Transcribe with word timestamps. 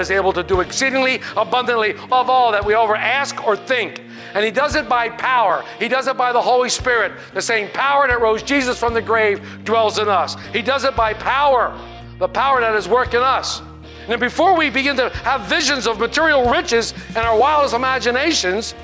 Is 0.00 0.10
able 0.10 0.32
to 0.32 0.42
do 0.42 0.60
exceedingly 0.60 1.20
abundantly 1.36 1.94
of 2.10 2.30
all 2.30 2.50
that 2.52 2.64
we 2.64 2.74
over 2.74 2.96
ask 2.96 3.46
or 3.46 3.56
think. 3.56 4.02
And 4.34 4.44
He 4.44 4.50
does 4.50 4.74
it 4.76 4.88
by 4.88 5.08
power. 5.08 5.64
He 5.78 5.88
does 5.88 6.06
it 6.06 6.16
by 6.16 6.32
the 6.32 6.40
Holy 6.40 6.68
Spirit. 6.68 7.12
The 7.34 7.42
same 7.42 7.68
power 7.70 8.06
that 8.08 8.20
rose 8.20 8.42
Jesus 8.42 8.78
from 8.78 8.94
the 8.94 9.02
grave 9.02 9.40
dwells 9.64 9.98
in 9.98 10.08
us. 10.08 10.36
He 10.52 10.62
does 10.62 10.84
it 10.84 10.96
by 10.96 11.14
power, 11.14 11.78
the 12.18 12.28
power 12.28 12.60
that 12.60 12.74
is 12.74 12.88
working 12.88 13.20
us. 13.20 13.62
And 14.08 14.20
before 14.20 14.56
we 14.56 14.70
begin 14.70 14.96
to 14.96 15.10
have 15.10 15.42
visions 15.42 15.86
of 15.86 16.00
material 16.00 16.50
riches 16.50 16.94
and 17.08 17.18
our 17.18 17.38
wildest 17.38 17.74
imaginations, 17.74 18.74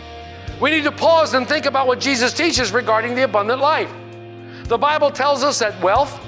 we 0.60 0.70
need 0.70 0.84
to 0.84 0.92
pause 0.92 1.34
and 1.34 1.46
think 1.46 1.66
about 1.66 1.86
what 1.86 2.00
Jesus 2.00 2.32
teaches 2.32 2.72
regarding 2.72 3.14
the 3.14 3.24
abundant 3.24 3.60
life. 3.60 3.92
The 4.68 4.78
Bible 4.78 5.10
tells 5.10 5.42
us 5.42 5.58
that 5.58 5.80
wealth, 5.82 6.20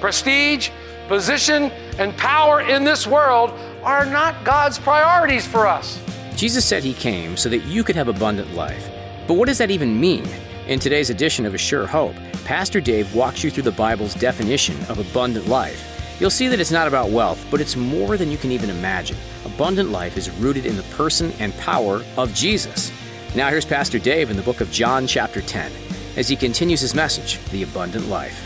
prestige, 0.00 0.70
position, 1.08 1.64
and 1.98 2.16
power 2.16 2.60
in 2.60 2.84
this 2.84 3.06
world 3.06 3.50
are 3.86 4.04
not 4.04 4.42
God's 4.44 4.80
priorities 4.80 5.46
for 5.46 5.64
us. 5.64 6.02
Jesus 6.34 6.64
said 6.64 6.82
he 6.82 6.92
came 6.92 7.36
so 7.36 7.48
that 7.48 7.62
you 7.64 7.84
could 7.84 7.94
have 7.94 8.08
abundant 8.08 8.52
life. 8.52 8.90
But 9.28 9.34
what 9.34 9.46
does 9.46 9.58
that 9.58 9.70
even 9.70 9.98
mean? 9.98 10.26
In 10.66 10.80
today's 10.80 11.08
edition 11.08 11.46
of 11.46 11.54
A 11.54 11.58
Sure 11.58 11.86
Hope, 11.86 12.16
Pastor 12.44 12.80
Dave 12.80 13.14
walks 13.14 13.44
you 13.44 13.50
through 13.50 13.62
the 13.62 13.70
Bible's 13.70 14.14
definition 14.14 14.76
of 14.88 14.98
abundant 14.98 15.46
life. 15.46 16.16
You'll 16.18 16.30
see 16.30 16.48
that 16.48 16.58
it's 16.58 16.72
not 16.72 16.88
about 16.88 17.10
wealth, 17.10 17.46
but 17.48 17.60
it's 17.60 17.76
more 17.76 18.16
than 18.16 18.28
you 18.28 18.36
can 18.36 18.50
even 18.50 18.70
imagine. 18.70 19.16
Abundant 19.44 19.90
life 19.90 20.16
is 20.16 20.30
rooted 20.30 20.66
in 20.66 20.76
the 20.76 20.82
person 20.82 21.30
and 21.38 21.56
power 21.58 22.02
of 22.16 22.34
Jesus. 22.34 22.90
Now 23.36 23.50
here's 23.50 23.64
Pastor 23.64 24.00
Dave 24.00 24.30
in 24.30 24.36
the 24.36 24.42
book 24.42 24.60
of 24.60 24.72
John, 24.72 25.06
chapter 25.06 25.40
10, 25.40 25.70
as 26.16 26.26
he 26.26 26.34
continues 26.34 26.80
his 26.80 26.94
message, 26.94 27.38
The 27.50 27.62
Abundant 27.62 28.08
Life. 28.08 28.42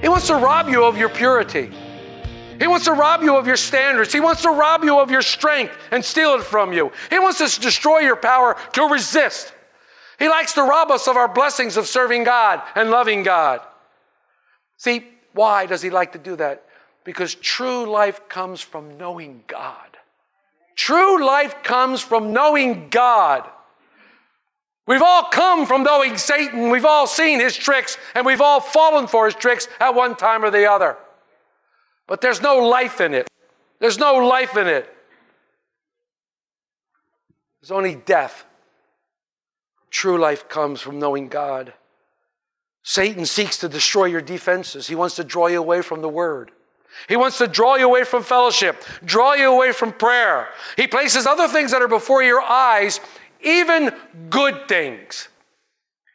He 0.00 0.08
wants 0.08 0.26
to 0.28 0.34
rob 0.34 0.68
you 0.68 0.84
of 0.84 0.96
your 0.96 1.08
purity. 1.08 1.70
He 2.58 2.66
wants 2.66 2.84
to 2.86 2.92
rob 2.92 3.22
you 3.22 3.36
of 3.36 3.46
your 3.46 3.56
standards. 3.56 4.12
He 4.12 4.20
wants 4.20 4.42
to 4.42 4.50
rob 4.50 4.84
you 4.84 4.98
of 4.98 5.10
your 5.10 5.22
strength 5.22 5.72
and 5.90 6.04
steal 6.04 6.34
it 6.34 6.42
from 6.42 6.72
you. 6.72 6.92
He 7.08 7.18
wants 7.18 7.38
to 7.38 7.60
destroy 7.60 8.00
your 8.00 8.16
power 8.16 8.56
to 8.74 8.82
resist. 8.84 9.52
He 10.18 10.28
likes 10.28 10.52
to 10.54 10.62
rob 10.62 10.90
us 10.90 11.08
of 11.08 11.16
our 11.16 11.28
blessings 11.28 11.78
of 11.78 11.86
serving 11.86 12.24
God 12.24 12.62
and 12.74 12.90
loving 12.90 13.22
God. 13.22 13.60
See, 14.76 15.06
why 15.32 15.66
does 15.66 15.80
he 15.80 15.88
like 15.88 16.12
to 16.12 16.18
do 16.18 16.36
that? 16.36 16.64
Because 17.04 17.34
true 17.34 17.90
life 17.90 18.28
comes 18.28 18.60
from 18.60 18.98
knowing 18.98 19.42
God. 19.46 19.96
True 20.76 21.24
life 21.24 21.62
comes 21.62 22.02
from 22.02 22.32
knowing 22.32 22.88
God. 22.90 23.48
We've 24.90 25.02
all 25.02 25.22
come 25.22 25.66
from 25.66 25.84
knowing 25.84 26.16
Satan. 26.16 26.68
We've 26.68 26.84
all 26.84 27.06
seen 27.06 27.38
his 27.38 27.56
tricks 27.56 27.96
and 28.16 28.26
we've 28.26 28.40
all 28.40 28.58
fallen 28.58 29.06
for 29.06 29.26
his 29.26 29.36
tricks 29.36 29.68
at 29.78 29.94
one 29.94 30.16
time 30.16 30.44
or 30.44 30.50
the 30.50 30.68
other. 30.68 30.96
But 32.08 32.20
there's 32.20 32.42
no 32.42 32.58
life 32.58 33.00
in 33.00 33.14
it. 33.14 33.28
There's 33.78 33.98
no 33.98 34.14
life 34.14 34.56
in 34.56 34.66
it. 34.66 34.92
There's 37.60 37.70
only 37.70 37.94
death. 37.94 38.44
True 39.90 40.18
life 40.18 40.48
comes 40.48 40.80
from 40.80 40.98
knowing 40.98 41.28
God. 41.28 41.72
Satan 42.82 43.26
seeks 43.26 43.58
to 43.58 43.68
destroy 43.68 44.06
your 44.06 44.20
defenses. 44.20 44.88
He 44.88 44.96
wants 44.96 45.14
to 45.14 45.22
draw 45.22 45.46
you 45.46 45.60
away 45.60 45.82
from 45.82 46.02
the 46.02 46.08
Word. 46.08 46.50
He 47.08 47.16
wants 47.16 47.38
to 47.38 47.46
draw 47.46 47.76
you 47.76 47.86
away 47.86 48.02
from 48.02 48.22
fellowship, 48.24 48.82
draw 49.04 49.34
you 49.34 49.52
away 49.52 49.70
from 49.70 49.92
prayer. 49.92 50.48
He 50.76 50.86
places 50.86 51.26
other 51.26 51.46
things 51.46 51.70
that 51.70 51.82
are 51.82 51.88
before 51.88 52.22
your 52.22 52.40
eyes, 52.40 53.00
even 53.42 53.92
good 54.28 54.68
things. 54.68 55.28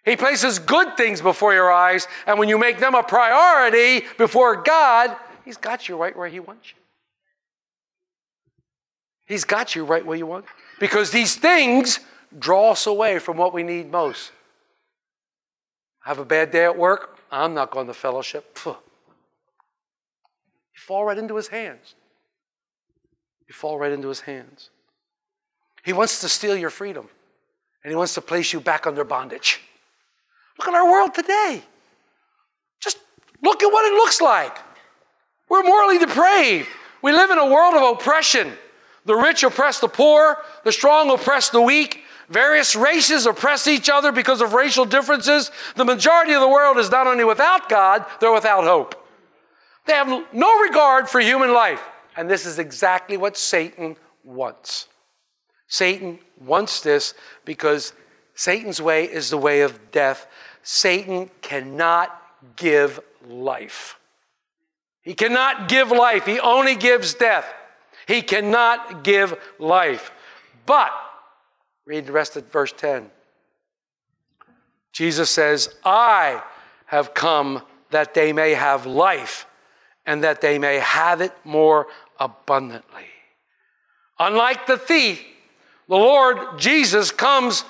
He 0.04 0.16
places 0.16 0.60
good 0.60 0.98
things 0.98 1.22
before 1.22 1.54
your 1.54 1.72
eyes, 1.72 2.08
and 2.28 2.38
when 2.38 2.48
you 2.48 2.58
make 2.58 2.80
them 2.80 2.94
a 2.94 3.04
priority 3.04 4.06
before 4.18 4.62
God, 4.62 5.16
He's 5.44 5.58
got 5.58 5.90
you 5.90 5.98
right 5.98 6.16
where 6.16 6.28
He 6.28 6.40
wants 6.40 6.70
you. 6.70 6.78
He's 9.26 9.44
got 9.44 9.76
you 9.76 9.86
right 9.86 10.06
where 10.06 10.18
you 10.18 10.28
want. 10.28 10.46
Because 10.80 11.12
these 11.12 11.36
things 11.36 12.00
draw 12.38 12.72
us 12.72 12.86
away 12.86 13.20
from 13.20 13.38
what 13.38 13.54
we 13.54 13.64
need 13.64 13.92
most. 13.92 14.32
Have 16.04 16.20
a 16.20 16.26
bad 16.26 16.52
day 16.52 16.66
at 16.66 16.78
work? 16.78 17.18
I'm 17.32 17.56
not 17.56 17.72
going 17.72 17.88
to 17.88 17.94
fellowship. 17.94 18.58
Phew. 18.58 18.72
You 18.72 20.80
fall 20.80 21.06
right 21.06 21.18
into 21.18 21.36
his 21.36 21.48
hands. 21.48 21.96
You 23.48 23.54
fall 23.54 23.80
right 23.80 23.92
into 23.92 24.10
his 24.10 24.22
hands. 24.22 24.70
He 25.86 25.94
wants 25.94 26.22
to 26.22 26.30
steal 26.30 26.58
your 26.58 26.72
freedom, 26.72 27.08
and 27.84 27.92
he 27.92 27.96
wants 27.96 28.16
to 28.16 28.22
place 28.22 28.52
you 28.52 28.60
back 28.60 28.88
under 28.88 29.04
bondage. 29.04 29.62
Look 30.58 30.68
at 30.68 30.74
our 30.74 30.90
world 30.90 31.14
today. 31.14 31.62
Just 32.80 32.98
look 33.44 33.62
at 33.62 33.68
what 33.68 33.86
it 33.86 33.94
looks 33.94 34.20
like. 34.20 34.58
We're 35.48 35.62
morally 35.62 36.00
depraved. 36.00 36.68
We 37.04 37.12
live 37.12 37.30
in 37.30 37.38
a 37.38 37.46
world 37.46 37.76
of 37.76 37.98
oppression. 37.98 38.52
The 39.06 39.14
rich 39.14 39.44
oppress 39.44 39.80
the 39.80 39.88
poor, 39.88 40.38
the 40.64 40.72
strong 40.72 41.12
oppress 41.12 41.52
the 41.52 41.62
weak. 41.62 42.02
Various 42.30 42.76
races 42.76 43.28
oppress 43.28 43.68
each 43.68 43.88
other 43.88 44.12
because 44.12 44.42
of 44.42 44.54
racial 44.54 44.86
differences. 44.86 45.52
The 45.76 45.86
majority 45.86 46.34
of 46.34 46.42
the 46.42 46.48
world 46.48 46.80
is 46.80 46.90
not 46.90 47.06
only 47.06 47.24
without 47.24 47.70
God, 47.70 48.04
they're 48.20 48.34
without 48.34 48.64
hope. 48.64 48.96
They 49.86 49.94
have 49.94 50.26
no 50.34 50.62
regard 50.62 51.08
for 51.08 51.20
human 51.20 51.54
life. 51.54 51.84
And 52.18 52.28
this 52.28 52.48
is 52.48 52.58
exactly 52.58 53.18
what 53.18 53.38
Satan 53.38 53.98
wants. 54.24 54.88
Satan 55.68 56.20
wants 56.40 56.82
this 56.82 57.14
because 57.44 57.94
Satan's 58.36 58.82
way 58.82 59.06
is 59.06 59.30
the 59.30 59.38
way 59.38 59.62
of 59.62 59.92
death. 59.92 60.28
Satan 60.64 61.30
cannot 61.42 62.22
give 62.56 63.00
life. 63.28 63.98
He 65.02 65.14
cannot 65.14 65.70
give 65.70 65.92
life, 65.92 66.26
he 66.26 66.40
only 66.40 66.76
gives 66.76 67.14
death. 67.14 67.46
He 68.08 68.22
cannot 68.22 69.04
give 69.04 69.38
life. 69.60 70.12
But, 70.66 70.92
read 71.86 72.06
the 72.06 72.12
rest 72.12 72.36
of 72.36 72.46
verse 72.52 72.74
10. 72.76 73.10
Jesus 74.92 75.30
says, 75.30 75.76
I 75.84 76.42
have 76.86 77.14
come 77.14 77.62
that 77.92 78.14
they 78.14 78.32
may 78.34 78.54
have 78.54 78.86
life 78.86 79.46
and 80.06 80.24
that 80.24 80.42
they 80.42 80.60
may 80.60 80.80
have 80.80 81.22
it 81.22 81.34
more 81.44 81.88
abundantly. 82.20 83.06
Unlike 84.20 84.68
the 84.68 84.78
thief, 84.78 85.24
the 85.88 85.96
Lord 85.96 86.60
Jesus 86.60 87.12
comes 87.12 87.64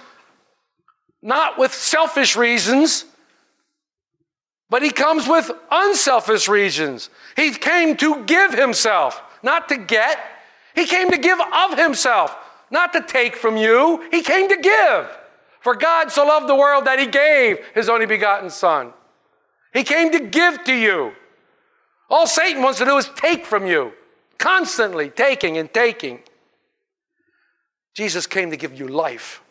not 1.22 1.58
with 1.58 1.74
selfish 1.74 2.36
reasons, 2.36 3.06
but 4.70 4.84
he 4.84 4.92
comes 4.92 5.28
with 5.28 5.52
unselfish 5.72 6.48
reasons. 6.48 7.10
He 7.36 7.52
came 7.52 7.98
to 7.98 8.24
give 8.26 8.54
himself, 8.54 9.22
not 9.44 9.70
to 9.70 9.78
get. 9.78 10.20
He 10.76 10.86
came 10.86 11.10
to 11.12 11.18
give 11.18 11.40
of 11.40 11.78
himself, 11.78 12.36
not 12.70 12.94
to 12.94 13.02
take 13.02 13.36
from 13.36 13.58
you. 13.58 14.08
He 14.12 14.22
came 14.22 14.50
to 14.50 14.58
give. 14.58 15.18
For 15.62 15.76
God 15.76 16.12
so 16.12 16.26
loved 16.26 16.48
the 16.48 16.56
world 16.56 16.86
that 16.86 17.00
he 17.00 17.08
gave 17.08 17.58
his 17.74 17.90
only 17.90 18.06
begotten 18.06 18.50
Son. 18.50 18.94
He 19.74 19.84
came 19.84 20.12
to 20.12 20.20
give 20.20 20.64
to 20.66 20.74
you. 20.74 21.14
All 22.10 22.28
Satan 22.28 22.62
wants 22.62 22.80
to 22.80 22.86
do 22.86 22.98
is 22.98 23.10
take 23.16 23.46
from 23.46 23.66
you, 23.66 23.94
constantly 24.38 25.10
taking 25.10 25.58
and 25.58 25.74
taking. 25.74 26.20
Jesus 27.96 28.28
came 28.28 28.52
to 28.52 28.58
give 28.58 28.78
you 28.78 28.88
life 28.88 29.42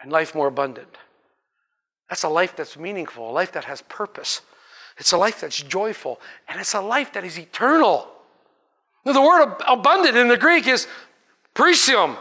and 0.00 0.12
life 0.12 0.34
more 0.34 0.46
abundant. 0.46 0.96
That's 2.08 2.22
a 2.22 2.28
life 2.28 2.54
that's 2.54 2.76
meaningful, 2.76 3.30
a 3.30 3.32
life 3.32 3.52
that 3.52 3.64
has 3.64 3.82
purpose. 3.82 4.42
It's 4.98 5.12
a 5.12 5.16
life 5.16 5.40
that's 5.40 5.60
joyful, 5.62 6.20
and 6.48 6.60
it's 6.60 6.74
a 6.74 6.80
life 6.80 7.14
that 7.14 7.24
is 7.24 7.38
eternal. 7.38 8.08
Now, 9.06 9.14
the 9.14 9.22
word 9.22 9.42
ab- 9.42 9.62
abundant 9.66 10.16
in 10.16 10.28
the 10.28 10.36
Greek 10.36 10.66
is 10.66 10.86
presium. 11.54 12.18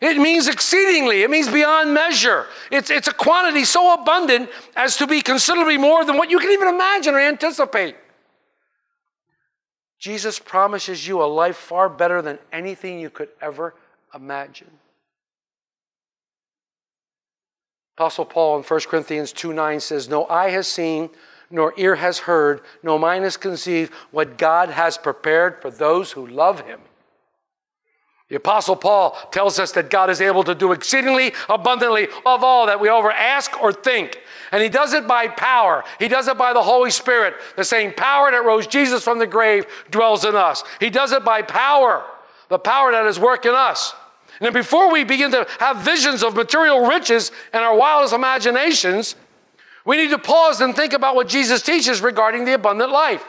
It 0.00 0.18
means 0.18 0.48
exceedingly, 0.48 1.22
it 1.22 1.30
means 1.30 1.48
beyond 1.48 1.94
measure. 1.94 2.46
It's, 2.70 2.90
it's 2.90 3.08
a 3.08 3.14
quantity 3.14 3.64
so 3.64 3.94
abundant 3.94 4.50
as 4.74 4.96
to 4.96 5.06
be 5.06 5.22
considerably 5.22 5.78
more 5.78 6.04
than 6.04 6.18
what 6.18 6.30
you 6.30 6.38
can 6.38 6.50
even 6.50 6.68
imagine 6.68 7.14
or 7.14 7.20
anticipate. 7.20 7.96
Jesus 9.98 10.38
promises 10.38 11.06
you 11.06 11.22
a 11.22 11.24
life 11.24 11.56
far 11.56 11.88
better 11.88 12.20
than 12.20 12.38
anything 12.52 12.98
you 12.98 13.10
could 13.10 13.28
ever 13.40 13.74
imagine. 14.14 14.70
Apostle 17.96 18.26
Paul 18.26 18.58
in 18.58 18.62
1 18.62 18.80
Corinthians 18.88 19.32
2 19.32 19.52
9 19.52 19.80
says, 19.80 20.08
No 20.08 20.26
eye 20.26 20.50
has 20.50 20.66
seen, 20.66 21.08
nor 21.50 21.72
ear 21.76 21.94
has 21.94 22.18
heard, 22.18 22.60
no 22.82 22.98
mind 22.98 23.24
has 23.24 23.36
conceived 23.36 23.92
what 24.10 24.36
God 24.36 24.68
has 24.68 24.98
prepared 24.98 25.62
for 25.62 25.70
those 25.70 26.12
who 26.12 26.26
love 26.26 26.60
him. 26.66 26.80
The 28.28 28.36
Apostle 28.36 28.74
Paul 28.74 29.16
tells 29.30 29.60
us 29.60 29.70
that 29.72 29.88
God 29.88 30.10
is 30.10 30.20
able 30.20 30.42
to 30.44 30.54
do 30.54 30.72
exceedingly 30.72 31.32
abundantly 31.48 32.08
of 32.26 32.42
all 32.42 32.66
that 32.66 32.80
we 32.80 32.88
ever 32.88 33.12
ask 33.12 33.62
or 33.62 33.72
think. 33.72 34.20
And 34.50 34.60
he 34.60 34.68
does 34.68 34.94
it 34.94 35.06
by 35.06 35.28
power. 35.28 35.84
He 36.00 36.08
does 36.08 36.26
it 36.26 36.36
by 36.36 36.52
the 36.52 36.62
Holy 36.62 36.90
Spirit. 36.90 37.34
The 37.56 37.64
same 37.64 37.92
power 37.92 38.32
that 38.32 38.44
rose 38.44 38.66
Jesus 38.66 39.04
from 39.04 39.20
the 39.20 39.28
grave 39.28 39.64
dwells 39.92 40.24
in 40.24 40.34
us. 40.34 40.64
He 40.80 40.90
does 40.90 41.12
it 41.12 41.24
by 41.24 41.42
power, 41.42 42.04
the 42.48 42.58
power 42.58 42.92
that 42.92 43.06
is 43.06 43.18
working 43.18 43.52
us. 43.52 43.94
And 44.40 44.52
before 44.52 44.92
we 44.92 45.04
begin 45.04 45.30
to 45.32 45.46
have 45.58 45.78
visions 45.78 46.22
of 46.22 46.34
material 46.34 46.86
riches 46.86 47.32
and 47.52 47.64
our 47.64 47.76
wildest 47.76 48.14
imaginations, 48.14 49.16
we 49.84 49.96
need 49.96 50.10
to 50.10 50.18
pause 50.18 50.60
and 50.60 50.74
think 50.74 50.92
about 50.92 51.14
what 51.14 51.28
Jesus 51.28 51.62
teaches 51.62 52.00
regarding 52.00 52.44
the 52.44 52.54
abundant 52.54 52.90
life. 52.90 53.24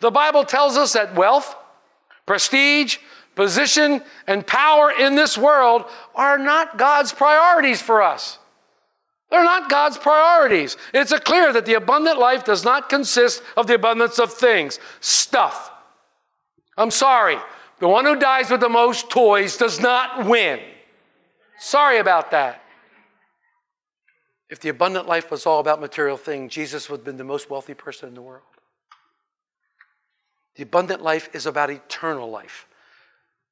The 0.00 0.10
Bible 0.10 0.44
tells 0.44 0.76
us 0.76 0.92
that 0.92 1.14
wealth, 1.14 1.56
prestige, 2.26 2.98
position, 3.34 4.02
and 4.26 4.46
power 4.46 4.90
in 4.90 5.14
this 5.14 5.38
world 5.38 5.84
are 6.14 6.38
not 6.38 6.76
God's 6.76 7.12
priorities 7.12 7.80
for 7.80 8.02
us. 8.02 8.38
They're 9.30 9.44
not 9.44 9.70
God's 9.70 9.98
priorities. 9.98 10.76
It's 10.94 11.12
a 11.12 11.18
clear 11.18 11.52
that 11.52 11.66
the 11.66 11.74
abundant 11.74 12.18
life 12.18 12.44
does 12.44 12.64
not 12.64 12.88
consist 12.88 13.42
of 13.56 13.66
the 13.66 13.74
abundance 13.74 14.18
of 14.18 14.32
things, 14.32 14.78
stuff. 15.00 15.70
I'm 16.76 16.90
sorry. 16.90 17.38
The 17.78 17.88
one 17.88 18.04
who 18.06 18.16
dies 18.16 18.50
with 18.50 18.60
the 18.60 18.68
most 18.68 19.10
toys 19.10 19.56
does 19.56 19.80
not 19.80 20.26
win. 20.26 20.60
Sorry 21.58 21.98
about 21.98 22.30
that. 22.30 22.62
If 24.48 24.60
the 24.60 24.68
abundant 24.68 25.06
life 25.06 25.30
was 25.30 25.44
all 25.44 25.60
about 25.60 25.80
material 25.80 26.16
things, 26.16 26.52
Jesus 26.52 26.88
would 26.88 26.98
have 26.98 27.04
been 27.04 27.16
the 27.16 27.24
most 27.24 27.50
wealthy 27.50 27.74
person 27.74 28.08
in 28.08 28.14
the 28.14 28.22
world. 28.22 28.42
The 30.54 30.62
abundant 30.62 31.02
life 31.02 31.28
is 31.34 31.46
about 31.46 31.70
eternal 31.70 32.30
life, 32.30 32.66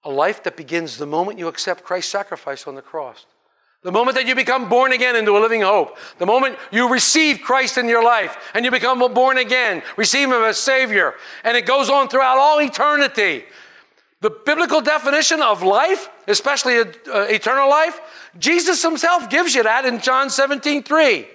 a 0.04 0.10
life 0.10 0.42
that 0.44 0.56
begins 0.56 0.96
the 0.96 1.06
moment 1.06 1.38
you 1.38 1.48
accept 1.48 1.84
Christ's 1.84 2.12
sacrifice 2.12 2.66
on 2.66 2.76
the 2.76 2.82
cross. 2.82 3.26
The 3.82 3.92
moment 3.92 4.16
that 4.16 4.26
you 4.26 4.34
become 4.34 4.70
born 4.70 4.92
again 4.92 5.14
into 5.14 5.36
a 5.36 5.40
living 5.40 5.60
hope, 5.60 5.98
the 6.16 6.24
moment 6.24 6.56
you 6.70 6.88
receive 6.88 7.42
Christ 7.42 7.76
in 7.76 7.86
your 7.86 8.02
life 8.02 8.50
and 8.54 8.64
you 8.64 8.70
become 8.70 9.00
born 9.12 9.36
again, 9.36 9.82
receive 9.98 10.28
Him 10.28 10.42
as 10.42 10.56
Savior, 10.56 11.14
and 11.44 11.54
it 11.54 11.66
goes 11.66 11.90
on 11.90 12.08
throughout 12.08 12.38
all 12.38 12.62
eternity. 12.62 13.44
The 14.24 14.30
biblical 14.30 14.80
definition 14.80 15.42
of 15.42 15.62
life, 15.62 16.08
especially 16.26 16.78
uh, 16.78 17.26
eternal 17.28 17.68
life, 17.68 18.00
Jesus 18.38 18.82
Himself 18.82 19.28
gives 19.28 19.54
you 19.54 19.64
that 19.64 19.84
in 19.84 20.00
John 20.00 20.30
17 20.30 20.82
3. 20.82 21.28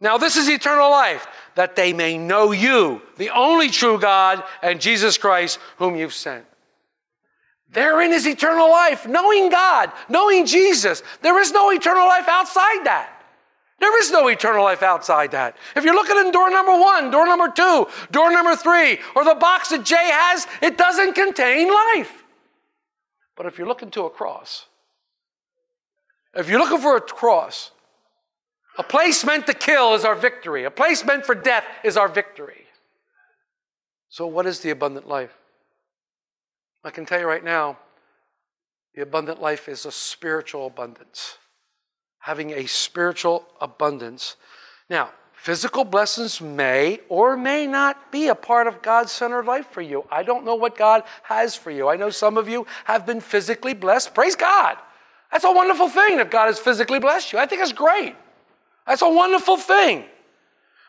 Now, 0.00 0.18
this 0.18 0.36
is 0.36 0.48
eternal 0.48 0.88
life, 0.88 1.26
that 1.56 1.74
they 1.74 1.92
may 1.92 2.16
know 2.16 2.52
you, 2.52 3.02
the 3.16 3.30
only 3.30 3.70
true 3.70 3.98
God, 3.98 4.44
and 4.62 4.80
Jesus 4.80 5.18
Christ, 5.18 5.58
whom 5.78 5.96
you've 5.96 6.14
sent. 6.14 6.44
Therein 7.72 8.12
is 8.12 8.24
eternal 8.24 8.70
life, 8.70 9.08
knowing 9.08 9.50
God, 9.50 9.90
knowing 10.08 10.46
Jesus. 10.46 11.02
There 11.22 11.40
is 11.40 11.50
no 11.50 11.72
eternal 11.72 12.06
life 12.06 12.28
outside 12.28 12.84
that. 12.84 13.15
There 13.78 14.00
is 14.00 14.10
no 14.10 14.28
eternal 14.28 14.64
life 14.64 14.82
outside 14.82 15.32
that. 15.32 15.56
If 15.74 15.84
you're 15.84 15.94
looking 15.94 16.16
in 16.16 16.30
door 16.30 16.50
number 16.50 16.72
one, 16.72 17.10
door 17.10 17.26
number 17.26 17.50
two, 17.50 17.86
door 18.10 18.30
number 18.32 18.56
three, 18.56 18.98
or 19.14 19.24
the 19.24 19.34
box 19.34 19.68
that 19.68 19.84
Jay 19.84 19.96
has, 19.96 20.46
it 20.62 20.78
doesn't 20.78 21.14
contain 21.14 21.68
life. 21.68 22.24
But 23.36 23.46
if 23.46 23.58
you're 23.58 23.68
looking 23.68 23.90
to 23.92 24.04
a 24.04 24.10
cross, 24.10 24.66
if 26.34 26.48
you're 26.48 26.58
looking 26.58 26.80
for 26.80 26.96
a 26.96 27.00
cross, 27.00 27.70
a 28.78 28.82
place 28.82 29.24
meant 29.24 29.46
to 29.46 29.54
kill 29.54 29.94
is 29.94 30.04
our 30.04 30.14
victory. 30.14 30.64
A 30.64 30.70
place 30.70 31.04
meant 31.04 31.26
for 31.26 31.34
death 31.34 31.64
is 31.84 31.96
our 31.96 32.08
victory. 32.08 32.64
So, 34.08 34.26
what 34.26 34.46
is 34.46 34.60
the 34.60 34.70
abundant 34.70 35.08
life? 35.08 35.36
I 36.84 36.90
can 36.90 37.04
tell 37.04 37.18
you 37.20 37.26
right 37.26 37.44
now, 37.44 37.78
the 38.94 39.02
abundant 39.02 39.40
life 39.40 39.68
is 39.68 39.84
a 39.84 39.92
spiritual 39.92 40.66
abundance. 40.66 41.36
Having 42.26 42.54
a 42.54 42.66
spiritual 42.66 43.46
abundance. 43.60 44.34
Now, 44.90 45.10
physical 45.32 45.84
blessings 45.84 46.40
may 46.40 46.98
or 47.08 47.36
may 47.36 47.68
not 47.68 48.10
be 48.10 48.26
a 48.26 48.34
part 48.34 48.66
of 48.66 48.82
God's 48.82 49.12
centered 49.12 49.46
life 49.46 49.68
for 49.70 49.80
you. 49.80 50.04
I 50.10 50.24
don't 50.24 50.44
know 50.44 50.56
what 50.56 50.76
God 50.76 51.04
has 51.22 51.54
for 51.54 51.70
you. 51.70 51.86
I 51.88 51.94
know 51.94 52.10
some 52.10 52.36
of 52.36 52.48
you 52.48 52.66
have 52.82 53.06
been 53.06 53.20
physically 53.20 53.74
blessed. 53.74 54.12
Praise 54.12 54.34
God. 54.34 54.76
That's 55.30 55.44
a 55.44 55.52
wonderful 55.52 55.88
thing 55.88 56.18
if 56.18 56.28
God 56.28 56.46
has 56.46 56.58
physically 56.58 56.98
blessed 56.98 57.32
you. 57.32 57.38
I 57.38 57.46
think 57.46 57.62
it's 57.62 57.72
great. 57.72 58.16
That's 58.88 59.02
a 59.02 59.08
wonderful 59.08 59.56
thing. 59.56 60.02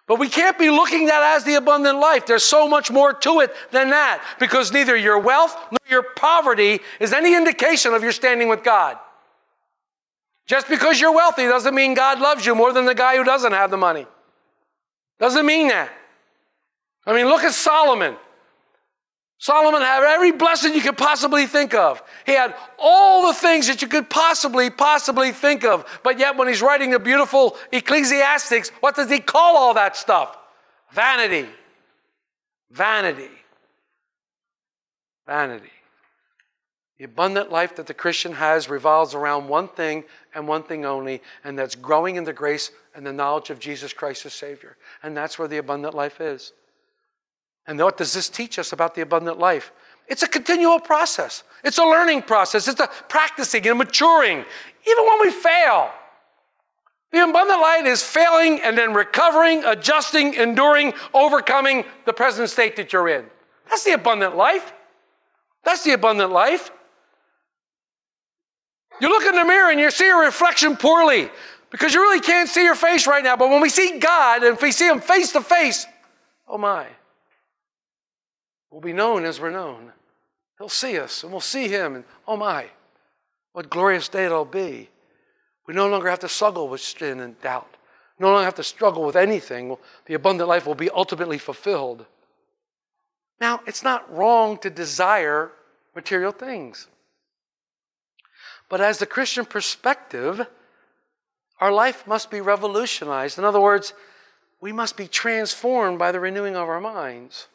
But 0.07 0.17
we 0.17 0.29
can't 0.29 0.57
be 0.57 0.71
looking 0.71 1.03
at 1.03 1.09
that 1.09 1.35
as 1.37 1.43
the 1.43 1.53
abundant 1.53 1.99
life. 1.99 2.25
There's 2.25 2.41
so 2.41 2.67
much 2.67 2.89
more 2.89 3.13
to 3.13 3.41
it 3.41 3.53
than 3.69 3.91
that 3.91 4.23
because 4.39 4.71
neither 4.71 4.97
your 4.97 5.19
wealth 5.19 5.55
nor 5.69 5.77
your 5.87 6.01
poverty 6.01 6.79
is 6.99 7.13
any 7.13 7.35
indication 7.35 7.93
of 7.93 8.01
your 8.01 8.11
standing 8.11 8.49
with 8.49 8.63
God. 8.63 8.97
Just 10.47 10.69
because 10.69 10.99
you're 10.99 11.13
wealthy 11.13 11.44
doesn't 11.44 11.75
mean 11.75 11.94
God 11.94 12.19
loves 12.19 12.45
you 12.45 12.55
more 12.55 12.71
than 12.73 12.85
the 12.85 12.95
guy 12.95 13.17
who 13.17 13.23
doesn't 13.23 13.51
have 13.51 13.69
the 13.69 13.77
money. 13.77 14.07
Doesn't 15.19 15.45
mean 15.45 15.67
that. 15.67 15.91
I 17.05 17.13
mean, 17.13 17.27
look 17.27 17.44
at 17.44 17.53
Solomon. 17.53 18.15
Solomon 19.39 19.81
had 19.81 20.03
every 20.03 20.31
blessing 20.31 20.73
you 20.73 20.81
could 20.81 20.97
possibly 20.97 21.45
think 21.45 21.73
of. 21.73 22.01
He 22.25 22.31
had 22.31 22.55
all 22.79 23.27
the 23.27 23.33
things 23.33 23.67
that 23.67 23.81
you 23.81 23.88
could 23.88 24.09
possibly, 24.09 24.69
possibly 24.69 25.31
think 25.31 25.63
of. 25.63 25.99
But 26.03 26.17
yet, 26.17 26.38
when 26.38 26.47
he's 26.47 26.61
writing 26.61 26.89
the 26.91 26.99
beautiful 26.99 27.55
Ecclesiastes, 27.71 28.69
what 28.79 28.95
does 28.95 29.09
he 29.09 29.19
call 29.19 29.57
all 29.57 29.73
that 29.75 29.95
stuff? 29.95 30.35
Vanity. 30.91 31.47
Vanity. 32.71 33.29
Vanity. 35.27 35.69
The 36.97 37.05
abundant 37.05 37.51
life 37.51 37.75
that 37.75 37.85
the 37.85 37.94
Christian 37.94 38.33
has 38.33 38.69
revolves 38.69 39.13
around 39.13 39.47
one 39.47 39.67
thing 39.67 40.03
and 40.33 40.47
one 40.47 40.63
thing 40.63 40.83
only, 40.83 41.21
and 41.44 41.57
that's 41.57 41.75
growing 41.75 42.15
in 42.15 42.23
the 42.23 42.33
grace 42.33 42.71
and 42.95 43.05
the 43.05 43.13
knowledge 43.13 43.51
of 43.51 43.59
Jesus 43.59 43.94
Christ 43.94 44.25
as 44.25 44.33
Savior. 44.33 44.77
And 45.03 45.15
that's 45.15 45.38
where 45.38 45.47
the 45.47 45.57
abundant 45.57 45.94
life 45.94 46.19
is. 46.19 46.53
And 47.67 47.79
what 47.79 47.97
does 47.97 48.13
this 48.13 48.29
teach 48.29 48.57
us 48.57 48.71
about 48.71 48.95
the 48.95 49.01
abundant 49.01 49.38
life? 49.38 49.71
It's 50.07 50.23
a 50.23 50.27
continual 50.27 50.79
process. 50.79 51.44
It's 51.63 51.77
a 51.77 51.83
learning 51.83 52.23
process. 52.23 52.67
It's 52.67 52.79
a 52.79 52.88
practicing 53.09 53.67
and 53.67 53.77
maturing, 53.77 54.38
even 54.88 55.06
when 55.06 55.21
we 55.21 55.31
fail. 55.31 55.92
The 57.11 57.23
abundant 57.23 57.61
life 57.61 57.85
is 57.85 58.01
failing 58.01 58.61
and 58.61 58.77
then 58.77 58.94
recovering, 58.94 59.63
adjusting, 59.66 60.33
enduring, 60.33 60.94
overcoming 61.13 61.85
the 62.06 62.13
present 62.13 62.49
state 62.49 62.75
that 62.77 62.92
you're 62.92 63.09
in. 63.09 63.25
That's 63.69 63.83
the 63.83 63.94
abundant 63.94 64.35
life. 64.35 64.73
That's 65.63 65.83
the 65.83 65.92
abundant 65.92 66.31
life. 66.31 66.71
You 68.99 69.09
look 69.09 69.25
in 69.25 69.35
the 69.35 69.45
mirror 69.45 69.71
and 69.71 69.80
you 69.80 69.92
see 69.92 70.06
your 70.06 70.23
reflection 70.25 70.75
poorly 70.75 71.30
because 71.69 71.94
you 71.94 72.01
really 72.01 72.21
can't 72.21 72.49
see 72.49 72.63
your 72.63 72.75
face 72.75 73.07
right 73.07 73.23
now. 73.23 73.35
But 73.37 73.49
when 73.49 73.61
we 73.61 73.69
see 73.69 73.99
God 73.99 74.44
and 74.44 74.56
if 74.56 74.61
we 74.61 74.71
see 74.71 74.87
Him 74.87 75.01
face 75.01 75.31
to 75.33 75.42
face, 75.42 75.85
oh 76.47 76.57
my 76.57 76.87
we'll 78.77 78.81
be 78.81 78.94
known 78.94 79.25
as 79.25 79.39
we're 79.39 79.49
known. 79.49 79.92
He'll 80.59 80.69
see 80.69 80.99
us 80.99 81.23
and 81.23 81.31
we'll 81.31 81.42
see 81.42 81.68
him, 81.68 81.95
and 81.95 82.04
oh 82.27 82.37
my, 82.37 82.68
what 83.54 83.71
glorious 83.71 84.07
day 84.07 84.25
it'll 84.25 84.45
be. 84.45 84.89
We 85.68 85.73
no 85.73 85.87
longer 85.87 86.09
have 86.09 86.19
to 86.19 86.30
struggle 86.30 86.68
with 86.68 86.81
sin 86.81 87.19
and 87.19 87.39
doubt. 87.42 87.75
No 88.19 88.30
longer 88.31 88.45
have 88.45 88.56
to 88.56 88.63
struggle 88.63 89.04
with 89.04 89.16
anything. 89.16 89.75
The 90.06 90.13
abundant 90.13 90.47
life 90.47 90.66
will 90.66 90.75
be 90.75 90.89
ultimately 90.92 91.37
fulfilled. 91.37 92.06
Now, 93.42 93.61
it's 93.68 93.83
not 93.83 94.11
wrong 94.11 94.57
to 94.59 94.69
desire 94.69 95.51
material 95.95 96.31
things. 96.31 96.87
But 98.69 98.81
as 98.81 98.97
the 98.97 99.06
Christian 99.06 99.45
perspective, 99.45 100.45
our 101.59 101.71
life 101.71 102.06
must 102.06 102.30
be 102.30 102.42
revolutionized. 102.42 103.38
In 103.38 103.45
other 103.45 103.62
words, 103.62 103.94
we 104.59 104.71
must 104.71 104.97
be 104.97 105.07
transformed 105.07 106.00
by 106.00 106.12
the 106.12 106.19
renewing 106.19 106.56
of 106.56 106.68
our 106.68 106.81
minds. 106.81 107.47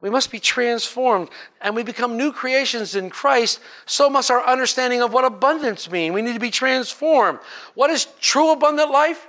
We 0.00 0.10
must 0.10 0.30
be 0.30 0.40
transformed 0.40 1.28
and 1.60 1.76
we 1.76 1.82
become 1.82 2.16
new 2.16 2.32
creations 2.32 2.94
in 2.94 3.10
Christ. 3.10 3.60
So 3.84 4.08
must 4.08 4.30
our 4.30 4.44
understanding 4.46 5.02
of 5.02 5.12
what 5.12 5.24
abundance 5.24 5.90
means. 5.90 6.14
We 6.14 6.22
need 6.22 6.32
to 6.34 6.40
be 6.40 6.50
transformed. 6.50 7.38
What 7.74 7.90
is 7.90 8.06
true 8.20 8.52
abundant 8.52 8.90
life? 8.90 9.28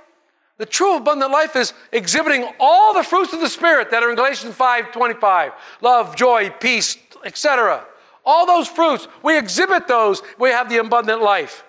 The 0.58 0.66
true 0.66 0.96
abundant 0.96 1.30
life 1.30 1.56
is 1.56 1.72
exhibiting 1.92 2.48
all 2.60 2.94
the 2.94 3.02
fruits 3.02 3.32
of 3.32 3.40
the 3.40 3.48
Spirit 3.48 3.90
that 3.90 4.02
are 4.02 4.10
in 4.10 4.16
Galatians 4.16 4.54
5 4.54 4.92
25 4.92 5.52
love, 5.80 6.16
joy, 6.16 6.50
peace, 6.50 6.96
etc. 7.24 7.84
All 8.24 8.46
those 8.46 8.68
fruits, 8.68 9.08
we 9.22 9.36
exhibit 9.36 9.88
those, 9.88 10.22
we 10.38 10.50
have 10.50 10.68
the 10.68 10.78
abundant 10.78 11.22
life. 11.22 11.64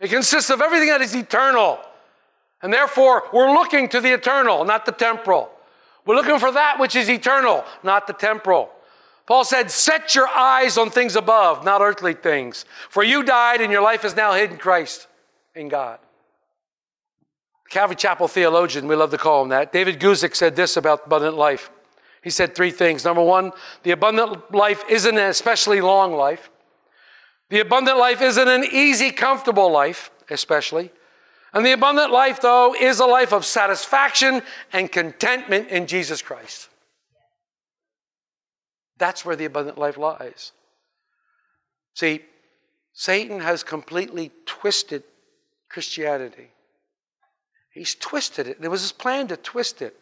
It 0.00 0.10
consists 0.10 0.50
of 0.50 0.60
everything 0.60 0.88
that 0.88 1.00
is 1.00 1.14
eternal. 1.14 1.80
And 2.62 2.72
therefore, 2.72 3.24
we're 3.32 3.52
looking 3.52 3.88
to 3.90 4.00
the 4.00 4.12
eternal, 4.12 4.64
not 4.64 4.86
the 4.86 4.92
temporal. 4.92 5.50
We're 6.04 6.16
looking 6.16 6.38
for 6.38 6.52
that 6.52 6.78
which 6.78 6.96
is 6.96 7.10
eternal, 7.10 7.64
not 7.82 8.06
the 8.06 8.12
temporal. 8.12 8.70
Paul 9.26 9.44
said, 9.44 9.70
Set 9.70 10.14
your 10.14 10.28
eyes 10.28 10.78
on 10.78 10.90
things 10.90 11.16
above, 11.16 11.64
not 11.64 11.82
earthly 11.82 12.14
things. 12.14 12.64
For 12.88 13.02
you 13.02 13.22
died, 13.22 13.60
and 13.60 13.70
your 13.70 13.82
life 13.82 14.04
is 14.04 14.16
now 14.16 14.32
hid 14.32 14.50
in 14.50 14.56
Christ, 14.56 15.06
in 15.54 15.68
God. 15.68 15.98
Calvary 17.68 17.96
Chapel 17.96 18.28
theologian, 18.28 18.88
we 18.88 18.96
love 18.96 19.10
to 19.10 19.18
call 19.18 19.42
him 19.42 19.50
that. 19.50 19.72
David 19.72 20.00
Guzik 20.00 20.34
said 20.34 20.56
this 20.56 20.76
about 20.76 21.06
abundant 21.06 21.36
life. 21.36 21.70
He 22.22 22.30
said 22.30 22.54
three 22.54 22.70
things. 22.70 23.04
Number 23.04 23.22
one, 23.22 23.52
the 23.82 23.92
abundant 23.92 24.52
life 24.54 24.84
isn't 24.88 25.16
an 25.16 25.30
especially 25.30 25.80
long 25.80 26.12
life. 26.12 26.50
The 27.50 27.60
abundant 27.60 27.98
life 27.98 28.20
isn't 28.20 28.48
an 28.48 28.64
easy, 28.64 29.10
comfortable 29.10 29.70
life, 29.70 30.10
especially. 30.28 30.90
And 31.52 31.64
the 31.64 31.72
abundant 31.72 32.10
life, 32.10 32.40
though, 32.40 32.74
is 32.74 33.00
a 33.00 33.06
life 33.06 33.32
of 33.32 33.44
satisfaction 33.44 34.42
and 34.72 34.92
contentment 34.92 35.68
in 35.68 35.86
Jesus 35.86 36.20
Christ. 36.20 36.68
That's 38.98 39.24
where 39.24 39.36
the 39.36 39.46
abundant 39.46 39.78
life 39.78 39.96
lies. 39.96 40.52
See, 41.94 42.22
Satan 42.92 43.40
has 43.40 43.62
completely 43.62 44.32
twisted 44.44 45.04
Christianity. 45.68 46.48
He's 47.70 47.94
twisted 47.94 48.48
it. 48.48 48.58
It 48.60 48.68
was 48.68 48.82
his 48.82 48.92
plan 48.92 49.28
to 49.28 49.36
twist 49.36 49.80
it. 49.82 49.96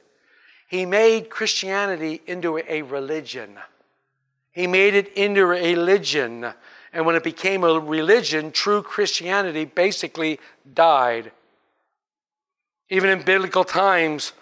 He 0.66 0.84
made 0.84 1.30
Christianity 1.30 2.20
into 2.26 2.58
a 2.58 2.82
religion. 2.82 3.58
He 4.52 4.66
made 4.66 4.94
it 4.94 5.12
into 5.14 5.42
a 5.42 5.74
religion. 5.74 6.46
And 6.92 7.06
when 7.06 7.14
it 7.14 7.22
became 7.22 7.62
a 7.62 7.78
religion, 7.78 8.50
true 8.50 8.82
Christianity 8.82 9.64
basically 9.64 10.40
died. 10.74 11.30
Even 12.88 13.10
in 13.10 13.22
biblical 13.22 13.64
times, 13.64 14.32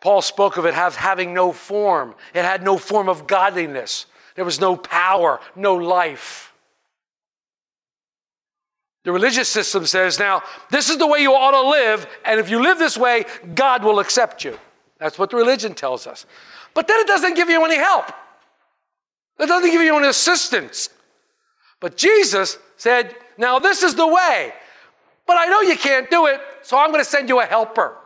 Paul 0.00 0.22
spoke 0.22 0.56
of 0.56 0.64
it 0.64 0.74
as 0.74 0.96
having 0.96 1.34
no 1.34 1.52
form. 1.52 2.14
It 2.34 2.44
had 2.44 2.62
no 2.62 2.78
form 2.78 3.08
of 3.08 3.26
godliness. 3.26 4.06
There 4.36 4.44
was 4.44 4.60
no 4.60 4.76
power, 4.76 5.40
no 5.56 5.74
life. 5.74 6.54
The 9.04 9.12
religious 9.12 9.48
system 9.48 9.86
says, 9.86 10.18
now, 10.18 10.42
this 10.70 10.90
is 10.90 10.98
the 10.98 11.06
way 11.06 11.20
you 11.20 11.34
ought 11.34 11.50
to 11.50 11.68
live, 11.68 12.06
and 12.24 12.38
if 12.38 12.50
you 12.50 12.62
live 12.62 12.78
this 12.78 12.96
way, 12.96 13.24
God 13.54 13.82
will 13.82 13.98
accept 13.98 14.44
you. 14.44 14.58
That's 14.98 15.18
what 15.18 15.30
the 15.30 15.36
religion 15.36 15.74
tells 15.74 16.06
us. 16.06 16.26
But 16.74 16.88
then 16.88 16.98
it 17.00 17.06
doesn't 17.06 17.34
give 17.34 17.48
you 17.48 17.64
any 17.64 17.76
help, 17.76 18.08
it 19.38 19.46
doesn't 19.46 19.70
give 19.70 19.82
you 19.82 19.96
any 19.96 20.08
assistance. 20.08 20.90
But 21.80 21.96
Jesus 21.96 22.58
said, 22.76 23.14
now, 23.36 23.60
this 23.60 23.84
is 23.84 23.94
the 23.94 24.06
way, 24.06 24.52
but 25.26 25.36
I 25.38 25.46
know 25.46 25.60
you 25.60 25.76
can't 25.76 26.10
do 26.10 26.26
it, 26.26 26.40
so 26.62 26.76
I'm 26.76 26.90
going 26.90 27.04
to 27.04 27.08
send 27.08 27.28
you 27.28 27.40
a 27.40 27.44
helper. 27.44 27.96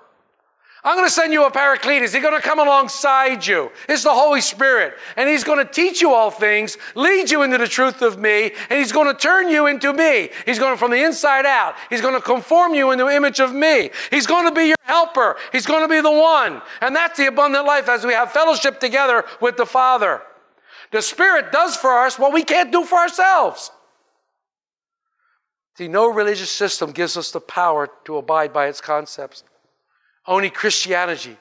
I'm 0.84 0.96
going 0.96 1.06
to 1.06 1.14
send 1.14 1.32
you 1.32 1.46
a 1.46 1.50
parakletos. 1.50 2.12
He's 2.12 2.22
going 2.22 2.34
to 2.34 2.40
come 2.40 2.58
alongside 2.58 3.46
you. 3.46 3.70
It's 3.88 4.02
the 4.02 4.12
Holy 4.12 4.40
Spirit. 4.40 4.94
And 5.16 5.28
He's 5.28 5.44
going 5.44 5.64
to 5.64 5.72
teach 5.72 6.00
you 6.00 6.12
all 6.12 6.32
things, 6.32 6.76
lead 6.96 7.30
you 7.30 7.42
into 7.42 7.56
the 7.56 7.68
truth 7.68 8.02
of 8.02 8.18
me, 8.18 8.52
and 8.68 8.78
He's 8.80 8.90
going 8.90 9.06
to 9.06 9.14
turn 9.14 9.48
you 9.48 9.68
into 9.68 9.92
me. 9.92 10.30
He's 10.44 10.58
going 10.58 10.74
to, 10.74 10.76
from 10.76 10.90
the 10.90 11.04
inside 11.04 11.46
out, 11.46 11.76
He's 11.88 12.00
going 12.00 12.14
to 12.14 12.20
conform 12.20 12.74
you 12.74 12.90
in 12.90 12.98
the 12.98 13.06
image 13.06 13.38
of 13.38 13.54
me. 13.54 13.90
He's 14.10 14.26
going 14.26 14.48
to 14.48 14.52
be 14.52 14.66
your 14.66 14.76
helper. 14.82 15.36
He's 15.52 15.66
going 15.66 15.82
to 15.82 15.88
be 15.88 16.00
the 16.00 16.10
one. 16.10 16.60
And 16.80 16.96
that's 16.96 17.16
the 17.16 17.26
abundant 17.26 17.64
life 17.64 17.88
as 17.88 18.04
we 18.04 18.14
have 18.14 18.32
fellowship 18.32 18.80
together 18.80 19.24
with 19.40 19.56
the 19.56 19.66
Father. 19.66 20.20
The 20.90 21.00
Spirit 21.00 21.52
does 21.52 21.76
for 21.76 22.04
us 22.04 22.18
what 22.18 22.32
we 22.32 22.42
can't 22.42 22.72
do 22.72 22.84
for 22.84 22.98
ourselves. 22.98 23.70
See, 25.78 25.86
no 25.86 26.12
religious 26.12 26.50
system 26.50 26.90
gives 26.90 27.16
us 27.16 27.30
the 27.30 27.40
power 27.40 27.88
to 28.04 28.16
abide 28.16 28.52
by 28.52 28.66
its 28.66 28.80
concepts. 28.80 29.44
Only 30.26 30.50
Christianity 30.50 31.36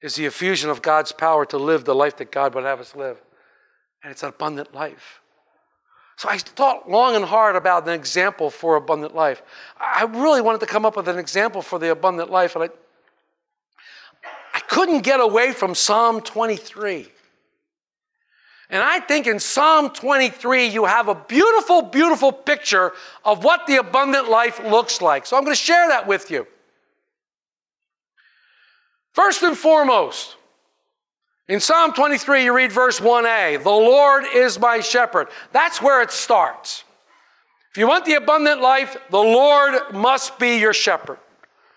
is 0.00 0.16
the 0.16 0.26
effusion 0.26 0.68
of 0.68 0.82
God's 0.82 1.12
power 1.12 1.46
to 1.46 1.58
live 1.58 1.84
the 1.84 1.94
life 1.94 2.16
that 2.16 2.30
God 2.30 2.54
would 2.54 2.64
have 2.64 2.80
us 2.80 2.94
live. 2.94 3.20
And 4.02 4.10
it's 4.10 4.22
an 4.22 4.30
abundant 4.30 4.74
life. 4.74 5.20
So 6.16 6.28
I 6.28 6.38
thought 6.38 6.90
long 6.90 7.16
and 7.16 7.24
hard 7.24 7.56
about 7.56 7.88
an 7.88 7.94
example 7.94 8.50
for 8.50 8.76
abundant 8.76 9.14
life. 9.14 9.42
I 9.80 10.04
really 10.04 10.40
wanted 10.40 10.60
to 10.60 10.66
come 10.66 10.84
up 10.84 10.96
with 10.96 11.08
an 11.08 11.18
example 11.18 11.62
for 11.62 11.78
the 11.78 11.90
abundant 11.90 12.30
life, 12.30 12.54
and 12.54 12.64
I, 12.64 12.68
I 14.54 14.60
couldn't 14.60 15.00
get 15.00 15.20
away 15.20 15.52
from 15.52 15.74
Psalm 15.74 16.20
23. 16.20 17.08
And 18.70 18.82
I 18.82 19.00
think 19.00 19.26
in 19.26 19.38
Psalm 19.38 19.90
23, 19.90 20.66
you 20.66 20.84
have 20.84 21.08
a 21.08 21.14
beautiful, 21.14 21.82
beautiful 21.82 22.32
picture 22.32 22.92
of 23.24 23.44
what 23.44 23.66
the 23.66 23.76
abundant 23.76 24.30
life 24.30 24.60
looks 24.64 25.02
like. 25.02 25.26
So 25.26 25.36
I'm 25.36 25.44
going 25.44 25.54
to 25.54 25.60
share 25.60 25.88
that 25.88 26.06
with 26.06 26.30
you. 26.30 26.46
First 29.12 29.42
and 29.42 29.56
foremost, 29.56 30.36
in 31.48 31.60
Psalm 31.60 31.92
23, 31.92 32.44
you 32.44 32.56
read 32.56 32.72
verse 32.72 33.00
1a 33.00 33.62
The 33.62 33.70
Lord 33.70 34.24
is 34.34 34.58
my 34.58 34.80
shepherd. 34.80 35.28
That's 35.52 35.82
where 35.82 36.00
it 36.00 36.10
starts. 36.10 36.84
If 37.70 37.78
you 37.78 37.86
want 37.86 38.04
the 38.04 38.14
abundant 38.14 38.60
life, 38.60 38.96
the 39.10 39.18
Lord 39.18 39.92
must 39.92 40.38
be 40.38 40.58
your 40.58 40.72
shepherd. 40.72 41.18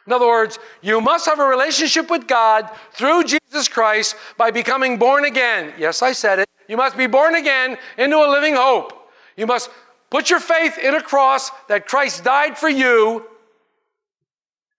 In 0.07 0.13
other 0.13 0.27
words, 0.27 0.59
you 0.81 1.01
must 1.01 1.25
have 1.25 1.39
a 1.39 1.45
relationship 1.45 2.09
with 2.09 2.27
God 2.27 2.69
through 2.93 3.23
Jesus 3.23 3.67
Christ 3.67 4.15
by 4.37 4.51
becoming 4.51 4.97
born 4.97 5.25
again. 5.25 5.73
Yes, 5.77 6.01
I 6.01 6.11
said 6.11 6.39
it. 6.39 6.49
You 6.67 6.77
must 6.77 6.95
be 6.95 7.07
born 7.07 7.35
again 7.35 7.77
into 7.97 8.17
a 8.17 8.29
living 8.29 8.55
hope. 8.55 9.09
You 9.35 9.47
must 9.47 9.69
put 10.09 10.29
your 10.29 10.39
faith 10.39 10.77
in 10.77 10.93
a 10.93 11.01
cross 11.01 11.49
that 11.67 11.87
Christ 11.87 12.23
died 12.23 12.57
for 12.57 12.69
you 12.69 13.25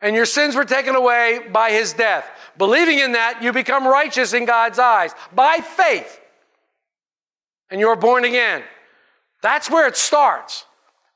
and 0.00 0.14
your 0.14 0.26
sins 0.26 0.54
were 0.54 0.64
taken 0.64 0.94
away 0.94 1.40
by 1.52 1.70
his 1.70 1.92
death. 1.92 2.28
Believing 2.58 2.98
in 2.98 3.12
that, 3.12 3.42
you 3.42 3.52
become 3.52 3.86
righteous 3.86 4.32
in 4.32 4.44
God's 4.44 4.78
eyes 4.78 5.12
by 5.34 5.58
faith. 5.58 6.20
And 7.70 7.80
you're 7.80 7.96
born 7.96 8.24
again. 8.24 8.62
That's 9.42 9.70
where 9.70 9.86
it 9.86 9.96
starts. 9.96 10.64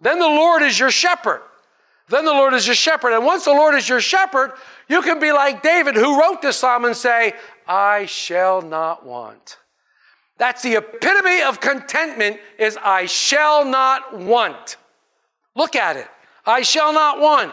Then 0.01 0.19
the 0.19 0.27
Lord 0.27 0.63
is 0.63 0.79
your 0.79 0.91
shepherd. 0.91 1.43
Then 2.09 2.25
the 2.25 2.33
Lord 2.33 2.55
is 2.55 2.67
your 2.67 2.75
shepherd. 2.75 3.15
And 3.15 3.25
once 3.25 3.45
the 3.45 3.53
Lord 3.53 3.75
is 3.75 3.89
your 3.89 4.01
shepherd, 4.01 4.53
you 4.89 5.03
can 5.03 5.21
be 5.21 5.31
like 5.31 5.63
David, 5.63 5.95
who 5.95 6.21
wrote 6.21 6.43
this 6.43 6.57
psalm 6.57 6.85
and 6.85 6.97
say, 6.97 7.35
I 7.69 8.07
shall 8.07 8.63
not 8.63 9.07
want. 9.07 9.59
That's 10.37 10.63
the 10.63 10.77
epitome 10.77 11.43
of 11.43 11.61
contentment 11.61 12.39
is 12.59 12.79
I 12.83 13.07
shall 13.07 13.65
not 13.65 14.19
want. 14.19 14.77
Look 15.55 15.77
at 15.77 15.97
it. 15.97 16.09
I 16.47 16.63
shall 16.63 16.93
not 16.93 17.21
want. 17.21 17.53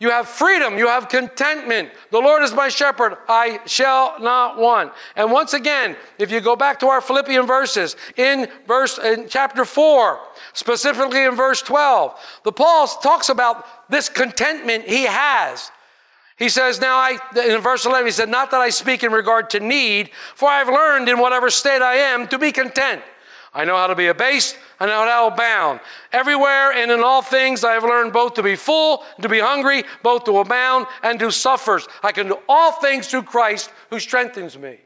You 0.00 0.10
have 0.10 0.28
freedom. 0.28 0.76
You 0.76 0.88
have 0.88 1.08
contentment. 1.08 1.90
The 2.10 2.18
Lord 2.18 2.42
is 2.42 2.52
my 2.52 2.68
shepherd. 2.68 3.16
I 3.28 3.60
shall 3.66 4.20
not 4.20 4.58
want. 4.58 4.92
And 5.14 5.30
once 5.30 5.54
again, 5.54 5.96
if 6.18 6.32
you 6.32 6.40
go 6.40 6.56
back 6.56 6.80
to 6.80 6.88
our 6.88 7.00
Philippian 7.00 7.46
verses 7.46 7.96
in 8.16 8.48
verse, 8.66 8.98
in 8.98 9.28
chapter 9.28 9.64
four, 9.64 10.18
specifically 10.52 11.22
in 11.24 11.36
verse 11.36 11.62
12, 11.62 12.18
the 12.42 12.52
Paul 12.52 12.88
talks 12.88 13.28
about 13.28 13.88
this 13.88 14.08
contentment 14.08 14.84
he 14.84 15.04
has. 15.04 15.70
He 16.36 16.48
says, 16.48 16.80
now 16.80 16.96
I, 16.96 17.18
in 17.36 17.60
verse 17.60 17.86
11, 17.86 18.06
he 18.06 18.12
said, 18.12 18.28
not 18.28 18.50
that 18.50 18.60
I 18.60 18.70
speak 18.70 19.04
in 19.04 19.12
regard 19.12 19.50
to 19.50 19.60
need, 19.60 20.10
for 20.34 20.48
I 20.48 20.58
have 20.58 20.68
learned 20.68 21.08
in 21.08 21.20
whatever 21.20 21.48
state 21.48 21.80
I 21.80 21.94
am 21.94 22.26
to 22.28 22.38
be 22.38 22.50
content. 22.50 23.02
I 23.54 23.64
know 23.64 23.76
how 23.76 23.86
to 23.86 23.94
be 23.94 24.08
abased. 24.08 24.58
Know 24.80 24.88
how 24.88 25.28
to 25.28 25.34
abound. 25.34 25.80
Everywhere 26.12 26.72
and 26.72 26.90
in 26.90 27.00
all 27.00 27.22
things 27.22 27.64
I 27.64 27.72
have 27.72 27.84
learned 27.84 28.12
both 28.12 28.34
to 28.34 28.42
be 28.42 28.56
full, 28.56 29.04
and 29.16 29.22
to 29.22 29.28
be 29.28 29.40
hungry, 29.40 29.84
both 30.02 30.24
to 30.24 30.38
abound 30.38 30.86
and 31.02 31.18
to 31.20 31.30
suffer. 31.30 31.80
I 32.02 32.12
can 32.12 32.28
do 32.28 32.38
all 32.48 32.72
things 32.72 33.08
through 33.08 33.22
Christ 33.22 33.70
who 33.90 33.98
strengthens 33.98 34.58
me. 34.58 34.78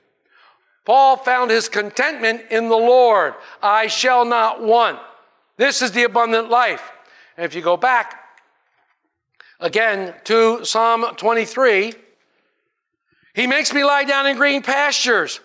Paul 0.84 1.16
found 1.16 1.50
his 1.50 1.68
contentment 1.68 2.42
in 2.50 2.68
the 2.68 2.76
Lord. 2.76 3.34
I 3.62 3.88
shall 3.88 4.24
not 4.24 4.62
want. 4.62 4.98
This 5.56 5.82
is 5.82 5.92
the 5.92 6.04
abundant 6.04 6.48
life. 6.48 6.92
And 7.36 7.44
if 7.44 7.54
you 7.54 7.60
go 7.60 7.76
back 7.76 8.20
again 9.60 10.14
to 10.24 10.64
Psalm 10.64 11.04
23, 11.16 11.92
he 13.34 13.46
makes 13.46 13.74
me 13.74 13.84
lie 13.84 14.04
down 14.04 14.26
in 14.26 14.36
green 14.36 14.62
pastures. 14.62 15.40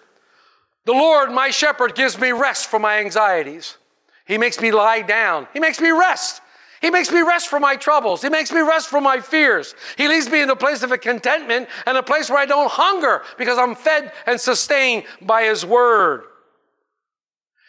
The 0.85 0.93
Lord, 0.93 1.31
my 1.31 1.49
shepherd, 1.49 1.95
gives 1.95 2.17
me 2.19 2.31
rest 2.31 2.69
from 2.69 2.81
my 2.81 2.99
anxieties. 2.99 3.77
He 4.25 4.37
makes 4.37 4.59
me 4.61 4.71
lie 4.71 5.01
down. 5.01 5.47
He 5.53 5.59
makes 5.59 5.79
me 5.79 5.91
rest. 5.91 6.41
He 6.81 6.89
makes 6.89 7.11
me 7.11 7.21
rest 7.21 7.47
from 7.47 7.61
my 7.61 7.77
troubles. 7.77 8.21
He 8.21 8.29
makes 8.29 8.51
me 8.51 8.59
rest 8.59 8.89
from 8.89 9.03
my 9.03 9.19
fears. 9.19 9.73
He 9.97 10.07
leads 10.07 10.29
me 10.29 10.41
in 10.41 10.49
a 10.49 10.55
place 10.55 10.83
of 10.83 10.91
a 10.91 10.97
contentment 10.97 11.69
and 11.85 11.97
a 11.97 12.03
place 12.03 12.29
where 12.29 12.39
I 12.39 12.45
don't 12.45 12.69
hunger 12.69 13.21
because 13.37 13.57
I'm 13.57 13.73
fed 13.73 14.11
and 14.25 14.39
sustained 14.39 15.05
by 15.21 15.43
His 15.43 15.65
Word. 15.65 16.23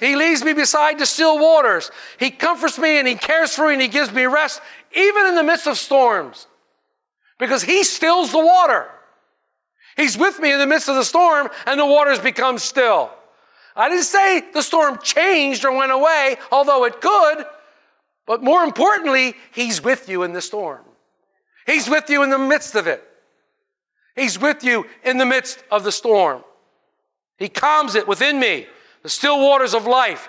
He 0.01 0.17
leads 0.17 0.45
me 0.45 0.53
beside 0.53 0.99
the 0.99 1.07
still 1.07 1.39
waters. 1.39 1.93
He 2.19 2.31
comforts 2.31 2.79
me 2.79 2.99
and 2.99 3.07
He 3.07 3.15
cares 3.15 3.55
for 3.55 3.69
me 3.69 3.75
and 3.75 3.83
He 3.83 3.89
gives 3.89 4.13
me 4.13 4.25
rest 4.25 4.61
even 4.97 5.27
in 5.27 5.37
the 5.37 5.45
midst 5.45 5.69
of 5.69 5.79
storms 5.79 6.49
because 7.39 7.63
He 7.63 7.85
stills 7.85 8.33
the 8.33 8.45
water. 8.45 8.89
He's 9.97 10.19
with 10.19 10.41
me 10.41 10.53
in 10.53 10.59
the 10.59 10.67
midst 10.67 10.89
of 10.89 10.97
the 10.97 11.05
storm 11.05 11.49
and 11.67 11.79
the 11.79 11.87
waters 11.87 12.19
become 12.19 12.59
still. 12.59 13.13
I 13.76 13.88
didn't 13.88 14.04
say 14.04 14.43
the 14.52 14.62
storm 14.62 14.99
changed 15.02 15.64
or 15.64 15.76
went 15.76 15.93
away, 15.93 16.37
although 16.52 16.85
it 16.85 17.00
could, 17.00 17.45
but 18.26 18.43
more 18.43 18.62
importantly, 18.62 19.35
He's 19.52 19.83
with 19.83 20.09
you 20.09 20.23
in 20.23 20.33
the 20.33 20.40
storm. 20.40 20.85
He's 21.66 21.88
with 21.88 22.09
you 22.11 22.23
in 22.23 22.31
the 22.31 22.38
midst 22.38 22.75
of 22.75 22.87
it. 22.87 23.02
He's 24.14 24.38
with 24.38 24.62
you 24.62 24.87
in 25.02 25.19
the 25.19 25.26
midst 25.26 25.62
of 25.71 25.83
the 25.83 25.93
storm. 25.93 26.45
He 27.37 27.49
calms 27.49 27.95
it 27.95 28.07
within 28.07 28.38
me, 28.38 28.66
the 29.02 29.09
still 29.09 29.40
waters 29.40 29.75
of 29.75 29.87
life. 29.87 30.28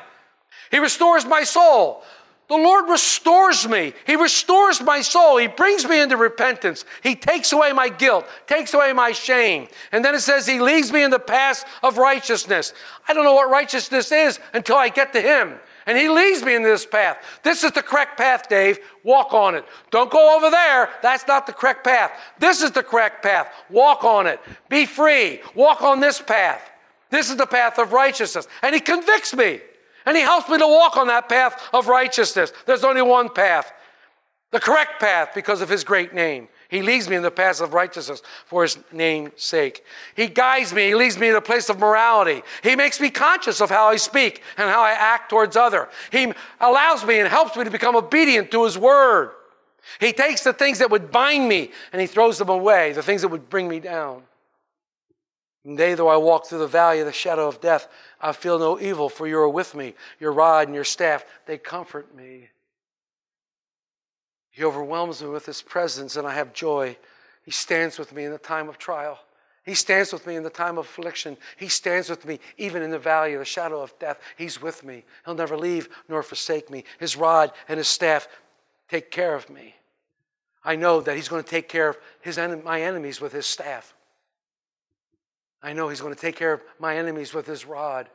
He 0.72 0.80
restores 0.80 1.26
my 1.26 1.44
soul. 1.44 2.04
The 2.48 2.56
Lord 2.56 2.90
restores 2.90 3.68
me. 3.68 3.94
He 4.06 4.16
restores 4.16 4.80
my 4.80 5.02
soul. 5.02 5.38
He 5.38 5.48
brings 5.48 5.84
me 5.84 6.00
into 6.00 6.16
repentance. 6.16 6.86
He 7.02 7.16
takes 7.16 7.52
away 7.52 7.74
my 7.74 7.90
guilt, 7.90 8.28
takes 8.46 8.76
away 8.76 8.94
my 8.94 9.14
shame. 9.14 9.68
And 9.92 10.06
then 10.06 10.14
it 10.14 10.20
says, 10.20 10.46
He 10.46 10.60
leads 10.60 10.92
me 10.92 11.02
in 11.02 11.10
the 11.10 11.18
path 11.18 11.66
of 11.82 11.98
righteousness. 11.98 12.74
I 13.08 13.14
don't 13.14 13.24
know 13.24 13.34
what 13.34 13.50
righteousness 13.50 14.12
is 14.12 14.40
until 14.54 14.76
I 14.76 14.90
get 14.90 15.12
to 15.14 15.22
Him. 15.22 15.56
And 15.88 15.98
He 15.98 16.08
leads 16.08 16.44
me 16.44 16.54
in 16.54 16.62
this 16.62 16.86
path. 16.86 17.18
This 17.42 17.64
is 17.64 17.72
the 17.72 17.82
correct 17.82 18.16
path, 18.16 18.48
Dave. 18.48 18.78
Walk 19.04 19.34
on 19.34 19.56
it. 19.56 19.66
Don't 19.90 20.12
go 20.12 20.38
over 20.38 20.52
there. 20.52 20.90
That's 21.02 21.28
not 21.28 21.48
the 21.48 21.54
correct 21.54 21.84
path. 21.84 22.12
This 22.38 22.62
is 22.62 22.70
the 22.70 22.84
correct 22.84 23.24
path. 23.24 23.52
Walk 23.72 24.04
on 24.04 24.28
it. 24.28 24.40
Be 24.70 24.86
free. 24.86 25.42
Walk 25.56 25.82
on 25.82 26.00
this 26.00 26.22
path. 26.22 26.62
This 27.10 27.32
is 27.32 27.38
the 27.38 27.48
path 27.48 27.80
of 27.80 27.92
righteousness. 27.92 28.48
And 28.62 28.76
He 28.76 28.82
convicts 28.82 29.34
me. 29.36 29.62
And 30.06 30.16
he 30.16 30.24
helps 30.24 30.50
me 30.50 30.58
to 30.58 30.68
walk 30.68 30.98
on 30.98 31.08
that 31.08 31.28
path 31.30 31.70
of 31.74 31.88
righteousness. 31.88 32.54
There's 32.66 32.84
only 32.84 33.02
one 33.02 33.30
path, 33.30 33.74
the 34.52 34.60
correct 34.60 35.00
path 35.00 35.32
because 35.34 35.62
of 35.62 35.70
his 35.70 35.84
great 35.84 36.14
name. 36.14 36.48
He 36.70 36.82
leads 36.82 37.10
me 37.10 37.16
in 37.16 37.24
the 37.24 37.32
path 37.32 37.62
of 37.62 37.74
righteousness 37.74 38.22
for 38.46 38.64
his 38.64 38.78
name's 38.92 39.42
sake. 39.42 39.84
He 40.16 40.28
guides 40.28 40.74
me. 40.74 40.88
He 40.88 40.96
leads 40.96 41.18
me 41.18 41.30
in 41.30 41.36
a 41.36 41.42
place 41.42 41.70
of 41.70 41.80
morality. 41.80 42.42
He 42.64 42.76
makes 42.76 43.00
me 43.00 43.10
conscious 43.10 43.62
of 43.62 43.70
how 43.70 43.88
I 43.88 43.98
speak 43.98 44.42
and 44.58 44.70
how 44.70 44.82
I 44.82 44.92
act 44.92 45.30
towards 45.30 45.56
other. 45.56 45.90
He 46.12 46.32
allows 46.60 47.06
me 47.06 47.20
and 47.20 47.28
helps 47.28 47.56
me 47.56 47.64
to 47.64 47.72
become 47.72 47.96
obedient 47.96 48.52
to 48.52 48.64
his 48.64 48.78
word. 48.78 49.32
He 50.00 50.12
takes 50.12 50.44
the 50.44 50.54
things 50.54 50.80
that 50.80 50.90
would 50.90 51.12
bind 51.12 51.48
me 51.48 51.72
and 51.92 52.02
he 52.02 52.08
throws 52.08 52.38
them 52.40 52.50
away, 52.50 52.92
the 52.94 53.04
things 53.04 53.22
that 53.22 53.30
would 53.30 53.50
bring 53.50 53.68
me 53.68 53.80
down. 53.80 54.24
And 55.64 55.78
they, 55.78 55.96
though 55.96 56.08
I 56.08 56.18
walk 56.18 56.46
through 56.46 56.60
the 56.60 56.68
valley 56.68 57.00
of 57.00 57.08
the 57.08 57.14
shadow 57.14 57.48
of 57.48 57.60
death, 57.60 57.88
I 58.26 58.32
feel 58.32 58.58
no 58.58 58.80
evil, 58.80 59.08
for 59.08 59.28
you 59.28 59.38
are 59.38 59.48
with 59.48 59.76
me. 59.76 59.94
Your 60.20 60.32
rod 60.32 60.68
and 60.68 60.74
your 60.74 60.84
staff, 60.84 61.24
they 61.46 61.60
comfort 61.60 62.16
me. 62.16 62.50
He 64.50 64.64
overwhelms 64.64 65.22
me 65.22 65.30
with 65.30 65.46
his 65.46 65.62
presence, 65.62 66.16
and 66.16 66.28
I 66.28 66.34
have 66.34 66.52
joy. 66.52 66.98
He 67.44 67.52
stands 67.52 68.00
with 68.00 68.14
me 68.14 68.26
in 68.26 68.32
the 68.32 68.40
time 68.40 68.68
of 68.68 68.80
trial. 68.80 69.20
He 69.64 69.76
stands 69.76 70.12
with 70.12 70.26
me 70.26 70.36
in 70.36 70.42
the 70.42 70.50
time 70.50 70.80
of 70.80 70.86
affliction. 70.86 71.38
He 71.56 71.68
stands 71.68 72.10
with 72.10 72.26
me 72.26 72.40
even 72.58 72.82
in 72.82 72.90
the 72.90 72.98
valley 72.98 73.34
of 73.34 73.40
the 73.40 73.46
shadow 73.46 73.80
of 73.80 73.98
death. 74.00 74.20
He's 74.38 74.60
with 74.60 74.84
me. 74.84 75.06
He'll 75.24 75.36
never 75.36 75.56
leave 75.56 75.90
nor 76.10 76.24
forsake 76.24 76.72
me. 76.72 76.84
His 77.00 77.16
rod 77.16 77.52
and 77.68 77.78
his 77.78 77.88
staff 77.88 78.28
take 78.90 79.12
care 79.12 79.36
of 79.36 79.52
me. 79.52 79.76
I 80.64 80.76
know 80.76 81.00
that 81.02 81.16
he's 81.16 81.30
going 81.30 81.44
to 81.44 81.50
take 81.50 81.70
care 81.70 81.90
of 81.90 81.98
his, 82.22 82.40
my 82.64 82.82
enemies 82.82 83.22
with 83.22 83.34
his 83.34 83.46
staff. 83.46 83.95
I 85.62 85.74
know 85.74 85.90
He's 85.90 86.02
going 86.02 86.14
to 86.14 86.20
take 86.20 86.36
care 86.36 86.54
of 86.54 86.62
my 86.80 86.98
enemies 86.98 87.34
with 87.34 87.48
His 87.48 87.66
rod. 87.66 88.10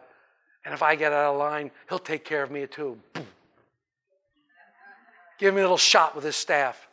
And 0.64 0.75
if 0.75 0.82
I 0.82 0.94
get 0.94 1.12
out 1.12 1.35
of 1.35 1.38
line, 1.38 1.70
He'll 1.88 1.99
take 1.99 2.25
care 2.25 2.42
of 2.42 2.50
me 2.50 2.66
too. 2.66 2.99
Give 5.38 5.54
me 5.54 5.61
a 5.61 5.64
little 5.64 5.78
shot 5.78 6.14
with 6.14 6.25
His 6.25 6.37
staff 6.37 6.88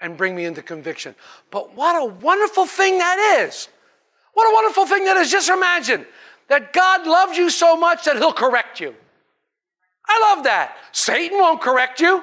and 0.00 0.16
bring 0.16 0.34
me 0.34 0.44
into 0.44 0.62
conviction. 0.62 1.14
But 1.50 1.74
what 1.76 2.00
a 2.00 2.06
wonderful 2.06 2.66
thing 2.66 2.98
that 2.98 3.40
is! 3.42 3.68
What 4.32 4.50
a 4.50 4.54
wonderful 4.54 4.86
thing 4.86 5.04
that 5.04 5.16
is. 5.16 5.30
Just 5.30 5.48
imagine 5.48 6.06
that 6.48 6.72
God 6.72 7.06
loves 7.06 7.38
you 7.38 7.50
so 7.50 7.76
much 7.76 8.04
that 8.04 8.16
He'll 8.16 8.32
correct 8.32 8.80
you. 8.80 8.94
I 10.06 10.34
love 10.34 10.44
that. 10.44 10.76
Satan 10.92 11.38
won't 11.38 11.60
correct 11.60 12.00
you. 12.00 12.22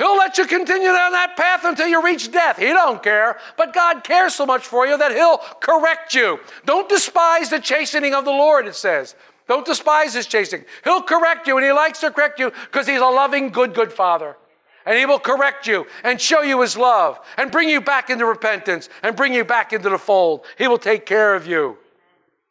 He'll 0.00 0.16
let 0.16 0.38
you 0.38 0.46
continue 0.46 0.88
down 0.88 1.12
that 1.12 1.36
path 1.36 1.62
until 1.64 1.86
you 1.86 2.02
reach 2.02 2.32
death. 2.32 2.56
He 2.56 2.68
don't 2.68 3.02
care. 3.02 3.36
But 3.58 3.74
God 3.74 4.02
cares 4.02 4.34
so 4.34 4.46
much 4.46 4.66
for 4.66 4.86
you 4.86 4.96
that 4.96 5.12
he'll 5.12 5.36
correct 5.60 6.14
you. 6.14 6.40
Don't 6.64 6.88
despise 6.88 7.50
the 7.50 7.60
chastening 7.60 8.14
of 8.14 8.24
the 8.24 8.30
Lord, 8.30 8.66
it 8.66 8.74
says. 8.74 9.14
Don't 9.46 9.66
despise 9.66 10.14
his 10.14 10.26
chastening. 10.26 10.64
He'll 10.84 11.02
correct 11.02 11.46
you, 11.46 11.58
and 11.58 11.66
he 11.66 11.72
likes 11.72 12.00
to 12.00 12.10
correct 12.10 12.40
you 12.40 12.50
because 12.50 12.86
he's 12.86 13.00
a 13.00 13.04
loving, 13.04 13.50
good, 13.50 13.74
good 13.74 13.92
father. 13.92 14.38
And 14.86 14.96
he 14.96 15.04
will 15.04 15.18
correct 15.18 15.66
you 15.66 15.86
and 16.02 16.18
show 16.18 16.40
you 16.40 16.62
his 16.62 16.78
love 16.78 17.20
and 17.36 17.52
bring 17.52 17.68
you 17.68 17.82
back 17.82 18.08
into 18.08 18.24
repentance 18.24 18.88
and 19.02 19.14
bring 19.14 19.34
you 19.34 19.44
back 19.44 19.74
into 19.74 19.90
the 19.90 19.98
fold. 19.98 20.46
He 20.56 20.66
will 20.66 20.78
take 20.78 21.04
care 21.04 21.34
of 21.34 21.46
you. 21.46 21.76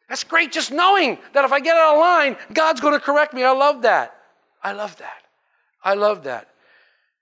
That's 0.08 0.22
great 0.22 0.52
just 0.52 0.70
knowing 0.70 1.18
that 1.32 1.44
if 1.44 1.50
I 1.50 1.58
get 1.58 1.74
out 1.74 1.94
of 1.94 2.00
line, 2.00 2.36
God's 2.52 2.80
going 2.80 2.94
to 2.94 3.00
correct 3.00 3.34
me. 3.34 3.42
I 3.42 3.50
love 3.50 3.82
that. 3.82 4.14
I 4.62 4.70
love 4.70 4.96
that. 4.98 5.22
I 5.82 5.94
love 5.94 6.22
that. 6.22 6.49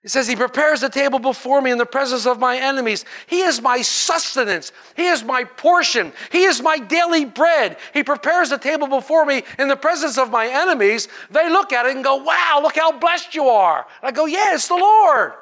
It 0.03 0.11
says, 0.11 0.27
He 0.27 0.35
prepares 0.35 0.81
the 0.81 0.89
table 0.89 1.19
before 1.19 1.61
me 1.61 1.71
in 1.71 1.77
the 1.77 1.85
presence 1.85 2.25
of 2.25 2.39
my 2.39 2.57
enemies. 2.57 3.03
He 3.27 3.41
is 3.41 3.61
my 3.61 3.81
sustenance. 3.81 4.71
He 4.95 5.07
is 5.07 5.23
my 5.23 5.43
portion. 5.43 6.13
He 6.31 6.43
is 6.43 6.61
my 6.61 6.77
daily 6.77 7.25
bread. 7.25 7.77
He 7.93 8.03
prepares 8.03 8.49
the 8.49 8.57
table 8.57 8.87
before 8.87 9.25
me 9.25 9.43
in 9.57 9.67
the 9.67 9.75
presence 9.75 10.17
of 10.17 10.31
my 10.31 10.47
enemies. 10.47 11.09
They 11.29 11.49
look 11.49 11.73
at 11.73 11.85
it 11.85 11.95
and 11.95 12.03
go, 12.03 12.15
Wow, 12.15 12.59
look 12.63 12.77
how 12.77 12.97
blessed 12.97 13.35
you 13.35 13.49
are. 13.49 13.85
And 14.01 14.07
I 14.07 14.11
go, 14.11 14.25
Yeah, 14.25 14.53
it's 14.53 14.69
the 14.69 14.75
Lord. 14.75 15.33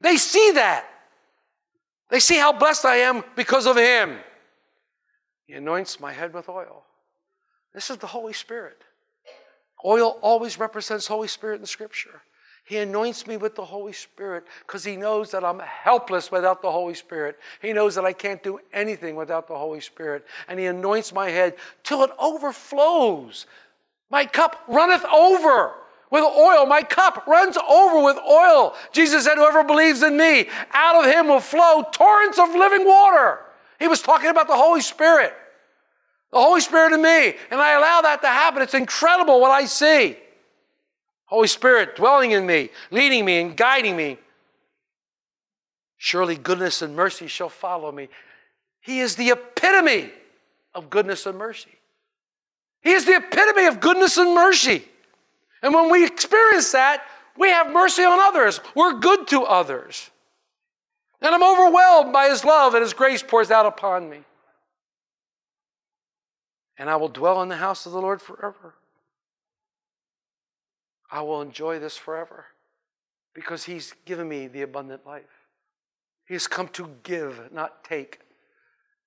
They 0.00 0.16
see 0.16 0.52
that. 0.52 0.86
They 2.08 2.20
see 2.20 2.36
how 2.36 2.52
blessed 2.52 2.84
I 2.84 2.96
am 2.96 3.24
because 3.36 3.66
of 3.66 3.76
Him. 3.76 4.16
He 5.46 5.54
anoints 5.54 5.98
my 5.98 6.12
head 6.12 6.32
with 6.32 6.48
oil. 6.48 6.84
This 7.74 7.90
is 7.90 7.96
the 7.96 8.06
Holy 8.06 8.32
Spirit. 8.32 8.82
Oil 9.84 10.18
always 10.22 10.58
represents 10.58 11.06
Holy 11.06 11.28
Spirit 11.28 11.60
in 11.60 11.66
Scripture. 11.66 12.22
He 12.70 12.76
anoints 12.76 13.26
me 13.26 13.36
with 13.36 13.56
the 13.56 13.64
Holy 13.64 13.92
Spirit 13.92 14.44
because 14.64 14.84
He 14.84 14.94
knows 14.94 15.32
that 15.32 15.42
I'm 15.42 15.58
helpless 15.58 16.30
without 16.30 16.62
the 16.62 16.70
Holy 16.70 16.94
Spirit. 16.94 17.36
He 17.60 17.72
knows 17.72 17.96
that 17.96 18.04
I 18.04 18.12
can't 18.12 18.40
do 18.44 18.60
anything 18.72 19.16
without 19.16 19.48
the 19.48 19.58
Holy 19.58 19.80
Spirit. 19.80 20.24
And 20.46 20.56
He 20.56 20.66
anoints 20.66 21.12
my 21.12 21.30
head 21.30 21.56
till 21.82 22.04
it 22.04 22.12
overflows. 22.16 23.46
My 24.08 24.24
cup 24.24 24.62
runneth 24.68 25.04
over 25.06 25.72
with 26.12 26.22
oil. 26.22 26.64
My 26.64 26.82
cup 26.82 27.26
runs 27.26 27.56
over 27.56 28.04
with 28.04 28.18
oil. 28.18 28.76
Jesus 28.92 29.24
said, 29.24 29.34
Whoever 29.34 29.64
believes 29.64 30.04
in 30.04 30.16
me, 30.16 30.46
out 30.70 31.04
of 31.04 31.12
him 31.12 31.26
will 31.26 31.40
flow 31.40 31.84
torrents 31.90 32.38
of 32.38 32.50
living 32.50 32.86
water. 32.86 33.40
He 33.80 33.88
was 33.88 34.00
talking 34.00 34.30
about 34.30 34.46
the 34.46 34.54
Holy 34.54 34.80
Spirit. 34.80 35.34
The 36.30 36.38
Holy 36.38 36.60
Spirit 36.60 36.92
in 36.92 37.02
me. 37.02 37.34
And 37.50 37.60
I 37.60 37.72
allow 37.72 38.02
that 38.02 38.20
to 38.22 38.28
happen. 38.28 38.62
It's 38.62 38.74
incredible 38.74 39.40
what 39.40 39.50
I 39.50 39.64
see. 39.64 40.16
Holy 41.30 41.46
Spirit 41.46 41.94
dwelling 41.94 42.32
in 42.32 42.44
me, 42.44 42.70
leading 42.90 43.24
me 43.24 43.40
and 43.40 43.56
guiding 43.56 43.96
me. 43.96 44.18
Surely 45.96 46.36
goodness 46.36 46.82
and 46.82 46.96
mercy 46.96 47.28
shall 47.28 47.48
follow 47.48 47.92
me. 47.92 48.08
He 48.80 48.98
is 48.98 49.14
the 49.14 49.30
epitome 49.30 50.10
of 50.74 50.90
goodness 50.90 51.26
and 51.26 51.38
mercy. 51.38 51.70
He 52.82 52.90
is 52.90 53.04
the 53.04 53.14
epitome 53.14 53.66
of 53.66 53.78
goodness 53.78 54.16
and 54.16 54.34
mercy. 54.34 54.84
And 55.62 55.72
when 55.72 55.88
we 55.88 56.04
experience 56.04 56.72
that, 56.72 57.04
we 57.38 57.48
have 57.50 57.72
mercy 57.72 58.02
on 58.02 58.18
others. 58.18 58.60
We're 58.74 58.98
good 58.98 59.28
to 59.28 59.42
others. 59.42 60.10
And 61.22 61.32
I'm 61.32 61.44
overwhelmed 61.44 62.12
by 62.12 62.28
His 62.28 62.44
love 62.44 62.74
and 62.74 62.82
His 62.82 62.92
grace 62.92 63.22
pours 63.22 63.52
out 63.52 63.66
upon 63.66 64.10
me. 64.10 64.18
And 66.76 66.90
I 66.90 66.96
will 66.96 67.08
dwell 67.08 67.40
in 67.42 67.48
the 67.48 67.56
house 67.56 67.86
of 67.86 67.92
the 67.92 68.00
Lord 68.00 68.20
forever. 68.20 68.74
I 71.10 71.22
will 71.22 71.42
enjoy 71.42 71.78
this 71.78 71.96
forever 71.96 72.46
because 73.34 73.64
He's 73.64 73.94
given 74.04 74.28
me 74.28 74.46
the 74.46 74.62
abundant 74.62 75.06
life. 75.06 75.46
He 76.26 76.34
has 76.34 76.46
come 76.46 76.68
to 76.68 76.88
give, 77.02 77.52
not 77.52 77.82
take. 77.84 78.20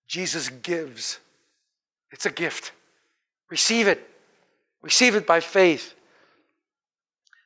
Jesus 0.08 0.50
gives. 0.50 1.20
It's 2.12 2.26
a 2.26 2.32
gift. 2.32 2.74
Receive 3.50 3.88
it. 3.88 4.10
Receive 4.82 5.16
it 5.16 5.26
by 5.26 5.40
faith. 5.40 5.94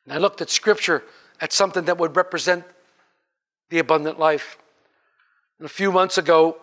And 0.05 0.13
I 0.13 0.17
looked 0.17 0.41
at 0.41 0.49
Scripture 0.49 1.03
at 1.39 1.53
something 1.53 1.85
that 1.85 1.97
would 1.97 2.15
represent 2.15 2.63
the 3.69 3.79
abundant 3.79 4.17
life. 4.17 4.57
And 5.59 5.65
a 5.65 5.69
few 5.69 5.91
months 5.91 6.17
ago, 6.17 6.57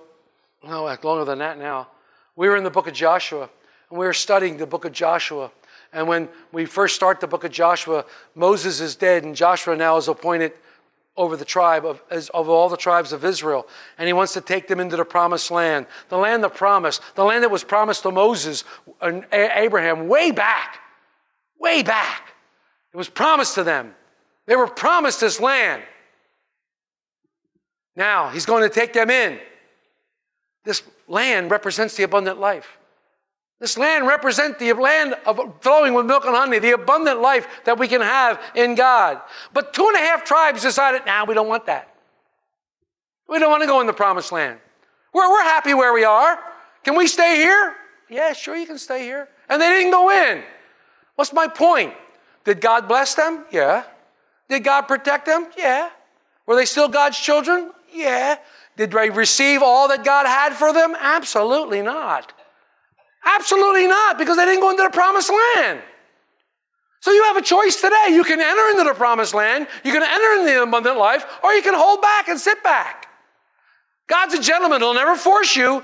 no, 0.64 0.84
longer 1.02 1.24
than 1.24 1.38
that 1.38 1.58
now, 1.58 1.88
we 2.36 2.48
were 2.48 2.56
in 2.56 2.64
the 2.64 2.70
book 2.70 2.88
of 2.88 2.94
Joshua, 2.94 3.48
and 3.90 3.98
we 3.98 4.06
were 4.06 4.12
studying 4.12 4.56
the 4.56 4.66
book 4.66 4.84
of 4.84 4.92
Joshua. 4.92 5.50
And 5.94 6.08
when 6.08 6.28
we 6.52 6.66
first 6.66 6.96
start 6.96 7.20
the 7.20 7.28
book 7.28 7.44
of 7.44 7.52
Joshua, 7.52 8.04
Moses 8.34 8.80
is 8.80 8.96
dead, 8.96 9.22
and 9.22 9.34
Joshua 9.34 9.76
now 9.76 9.96
is 9.96 10.08
appointed 10.08 10.52
over 11.16 11.36
the 11.36 11.44
tribe 11.44 11.86
of, 11.86 12.02
as, 12.10 12.28
of 12.30 12.48
all 12.48 12.68
the 12.68 12.76
tribes 12.76 13.12
of 13.12 13.24
Israel. 13.24 13.68
And 13.96 14.08
he 14.08 14.12
wants 14.12 14.32
to 14.32 14.40
take 14.40 14.66
them 14.66 14.80
into 14.80 14.96
the 14.96 15.04
promised 15.04 15.52
land, 15.52 15.86
the 16.08 16.18
land 16.18 16.44
of 16.44 16.52
promise, 16.52 17.00
the 17.14 17.24
land 17.24 17.44
that 17.44 17.50
was 17.50 17.62
promised 17.62 18.02
to 18.02 18.10
Moses 18.10 18.64
and 19.00 19.24
Abraham 19.32 20.08
way 20.08 20.32
back, 20.32 20.80
way 21.60 21.84
back. 21.84 22.34
It 22.92 22.96
was 22.96 23.08
promised 23.08 23.54
to 23.54 23.62
them. 23.62 23.94
They 24.46 24.56
were 24.56 24.66
promised 24.66 25.20
this 25.20 25.38
land. 25.38 25.84
Now 27.94 28.30
he's 28.30 28.46
going 28.46 28.64
to 28.64 28.68
take 28.68 28.92
them 28.92 29.10
in. 29.10 29.38
This 30.64 30.82
land 31.06 31.52
represents 31.52 31.96
the 31.96 32.02
abundant 32.02 32.40
life. 32.40 32.78
This 33.60 33.78
land 33.78 34.06
represents 34.06 34.58
the 34.58 34.72
land 34.72 35.14
of 35.26 35.40
flowing 35.60 35.94
with 35.94 36.06
milk 36.06 36.24
and 36.24 36.34
honey, 36.34 36.58
the 36.58 36.72
abundant 36.72 37.20
life 37.20 37.46
that 37.64 37.78
we 37.78 37.88
can 37.88 38.00
have 38.00 38.40
in 38.54 38.74
God. 38.74 39.20
But 39.52 39.72
two 39.72 39.86
and 39.86 39.96
a 39.96 40.00
half 40.00 40.24
tribes 40.24 40.62
decided, 40.62 41.02
now 41.06 41.20
nah, 41.20 41.28
we 41.28 41.34
don't 41.34 41.48
want 41.48 41.66
that. 41.66 41.94
We 43.28 43.38
don't 43.38 43.50
want 43.50 43.62
to 43.62 43.66
go 43.66 43.80
in 43.80 43.86
the 43.86 43.92
promised 43.92 44.32
land. 44.32 44.58
We're, 45.12 45.30
we're 45.30 45.42
happy 45.44 45.72
where 45.72 45.92
we 45.92 46.04
are. 46.04 46.38
Can 46.82 46.96
we 46.96 47.06
stay 47.06 47.36
here? 47.36 47.74
Yeah, 48.10 48.32
sure, 48.32 48.56
you 48.56 48.66
can 48.66 48.78
stay 48.78 49.02
here. 49.02 49.28
And 49.48 49.62
they 49.62 49.68
didn't 49.68 49.92
go 49.92 50.10
in. 50.10 50.42
What's 51.14 51.32
my 51.32 51.48
point? 51.48 51.94
Did 52.44 52.60
God 52.60 52.88
bless 52.88 53.14
them? 53.14 53.44
Yeah. 53.50 53.84
Did 54.48 54.64
God 54.64 54.82
protect 54.82 55.26
them? 55.26 55.48
Yeah. 55.56 55.88
Were 56.46 56.56
they 56.56 56.66
still 56.66 56.88
God's 56.88 57.18
children? 57.18 57.70
Yeah. 57.92 58.36
Did 58.76 58.90
they 58.90 59.08
receive 59.08 59.62
all 59.62 59.88
that 59.88 60.04
God 60.04 60.26
had 60.26 60.54
for 60.54 60.72
them? 60.72 60.94
Absolutely 60.98 61.80
not. 61.80 62.32
Absolutely 63.24 63.86
not, 63.86 64.18
because 64.18 64.36
they 64.36 64.44
didn't 64.44 64.60
go 64.60 64.70
into 64.70 64.82
the 64.82 64.90
promised 64.90 65.30
land. 65.30 65.80
So 67.00 67.10
you 67.10 67.22
have 67.24 67.36
a 67.36 67.42
choice 67.42 67.80
today. 67.80 68.08
You 68.10 68.24
can 68.24 68.40
enter 68.40 68.70
into 68.70 68.84
the 68.84 68.94
promised 68.94 69.34
land, 69.34 69.66
you 69.84 69.92
can 69.92 70.02
enter 70.02 70.40
into 70.40 70.54
the 70.54 70.62
abundant 70.62 70.98
life, 70.98 71.26
or 71.42 71.52
you 71.52 71.62
can 71.62 71.74
hold 71.74 72.00
back 72.00 72.28
and 72.28 72.38
sit 72.40 72.62
back. 72.62 73.08
God's 74.06 74.34
a 74.34 74.40
gentleman. 74.40 74.80
He'll 74.80 74.94
never 74.94 75.16
force 75.16 75.56
you. 75.56 75.82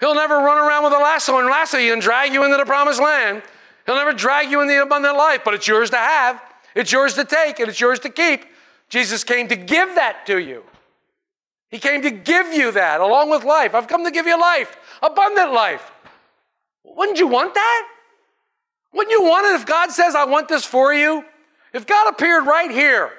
He'll 0.00 0.14
never 0.14 0.36
run 0.36 0.58
around 0.58 0.84
with 0.84 0.94
a 0.94 0.98
lasso 0.98 1.38
and 1.38 1.48
lasso 1.48 1.76
you 1.76 1.92
and 1.92 2.00
drag 2.00 2.32
you 2.32 2.44
into 2.44 2.56
the 2.56 2.64
promised 2.64 3.00
land. 3.00 3.42
He'll 3.84 3.96
never 3.96 4.12
drag 4.12 4.50
you 4.50 4.60
in 4.62 4.68
the 4.68 4.82
abundant 4.82 5.16
life, 5.16 5.42
but 5.44 5.54
it's 5.54 5.68
yours 5.68 5.90
to 5.90 5.96
have. 5.96 6.40
It's 6.74 6.92
yours 6.92 7.14
to 7.14 7.24
take, 7.24 7.58
and 7.58 7.68
it's 7.68 7.80
yours 7.80 7.98
to 8.00 8.08
keep. 8.08 8.44
Jesus 8.88 9.24
came 9.24 9.48
to 9.48 9.56
give 9.56 9.94
that 9.96 10.24
to 10.26 10.38
you. 10.38 10.62
He 11.70 11.78
came 11.78 12.02
to 12.02 12.10
give 12.10 12.52
you 12.52 12.72
that 12.72 13.00
along 13.00 13.30
with 13.30 13.44
life. 13.44 13.74
I've 13.74 13.88
come 13.88 14.04
to 14.04 14.10
give 14.10 14.26
you 14.26 14.40
life, 14.40 14.76
abundant 15.02 15.52
life. 15.52 15.90
Wouldn't 16.84 17.18
you 17.18 17.26
want 17.26 17.54
that? 17.54 17.88
Wouldn't 18.92 19.12
you 19.12 19.22
want 19.22 19.46
it 19.46 19.60
if 19.60 19.66
God 19.66 19.90
says, 19.90 20.14
I 20.14 20.24
want 20.24 20.48
this 20.48 20.64
for 20.64 20.92
you? 20.92 21.24
If 21.72 21.86
God 21.86 22.08
appeared 22.08 22.46
right 22.46 22.70
here 22.70 23.10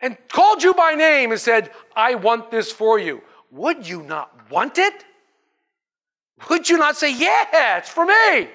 and 0.00 0.16
called 0.28 0.62
you 0.62 0.74
by 0.74 0.94
name 0.94 1.30
and 1.30 1.40
said, 1.40 1.70
I 1.96 2.16
want 2.16 2.50
this 2.50 2.70
for 2.70 2.98
you, 2.98 3.22
would 3.50 3.88
you 3.88 4.02
not 4.02 4.50
want 4.50 4.78
it? 4.78 5.04
Would 6.50 6.68
you 6.68 6.76
not 6.76 6.96
say, 6.96 7.14
Yeah, 7.14 7.78
it's 7.78 7.88
for 7.88 8.04
me? 8.04 8.48